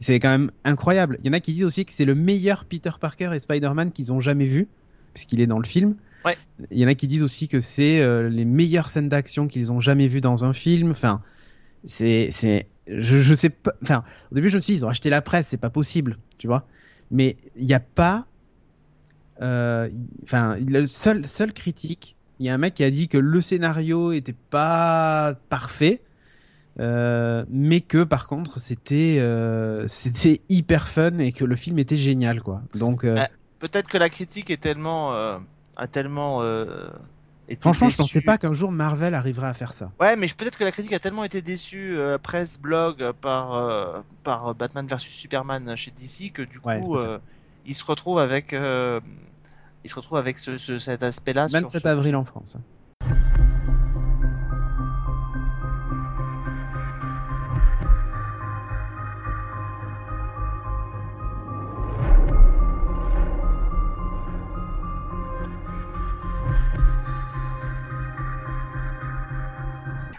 [0.00, 1.18] C'est quand même incroyable.
[1.22, 3.90] Il y en a qui disent aussi que c'est le meilleur Peter Parker et Spider-Man
[3.92, 4.68] qu'ils ont jamais vu,
[5.14, 5.94] puisqu'il est dans le film.
[6.24, 6.36] Ouais.
[6.70, 9.70] Il y en a qui disent aussi que c'est euh, les meilleures scènes d'action qu'ils
[9.72, 10.90] ont jamais vues dans un film.
[10.90, 11.22] Enfin,
[11.84, 13.72] c'est, c'est, je, je sais pas.
[13.82, 16.18] Enfin, au début, je me suis dit, ils ont acheté la presse, c'est pas possible,
[16.38, 16.66] tu vois.
[17.10, 18.26] Mais il n'y a pas.
[19.40, 19.88] euh,
[20.22, 23.40] Enfin, le seul, seul critique, il y a un mec qui a dit que le
[23.40, 26.02] scénario était pas parfait.
[26.80, 31.96] Euh, mais que par contre c'était euh, c'était hyper fun et que le film était
[31.96, 33.28] génial quoi donc euh, Ouais.
[33.58, 35.38] Peut-être que la critique est tellement, euh,
[35.78, 36.88] a tellement euh,
[37.48, 38.02] été franchement je déçue.
[38.02, 40.72] pensais pas qu'un jour Marvel arriverait à faire ça Ouais, mais je- peut-être que la
[40.72, 45.90] critique a tellement été déçue, euh, presse, blog, par, euh, par Batman vs Superman chez
[45.92, 47.18] DC, que du coup, Ouais, euh,
[47.64, 51.48] il se retrouve avec, il se retrouve avec ce, ce- cet aspect-là.
[51.48, 52.56] sur- 27 sur- avril en France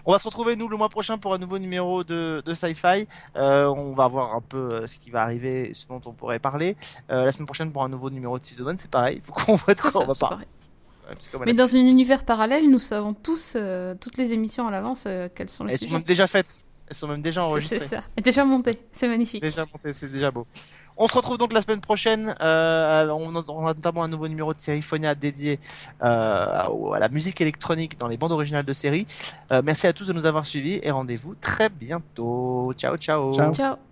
[0.10, 3.08] On va se retrouver nous le mois prochain pour un nouveau numéro de, de Sci-Fi.
[3.36, 6.40] Euh, on va voir un peu euh, ce qui va arriver, ce dont on pourrait
[6.40, 6.76] parler.
[7.12, 9.18] Euh, la semaine prochaine pour un nouveau numéro de Season 1, c'est pareil.
[9.18, 10.48] Il faut qu'on voit de quoi ça, on va parler.
[11.46, 15.30] Mais dans un univers parallèle, nous savons tous, euh, toutes les émissions à l'avance, euh,
[15.34, 15.98] quels sont les Elles sont sujets.
[15.98, 16.66] même déjà faites.
[16.90, 17.80] Elles sont même déjà enregistrées.
[17.80, 18.04] C'est ça.
[18.22, 18.80] Déjà monté.
[18.92, 19.42] C'est magnifique.
[19.42, 20.48] Déjà monté, c'est déjà beau.
[20.98, 22.36] On se retrouve donc la semaine prochaine.
[22.42, 25.60] Euh, on, a notamment un nouveau numéro de série Phonia dédié
[26.02, 29.08] euh, à la musique électronique dans les bandes originales de séries.
[29.52, 32.74] Euh, merci à tous de nous avoir suivis et rendez-vous très bientôt.
[32.76, 33.34] Ciao, ciao.
[33.34, 33.54] Ciao.
[33.54, 33.89] Ciao.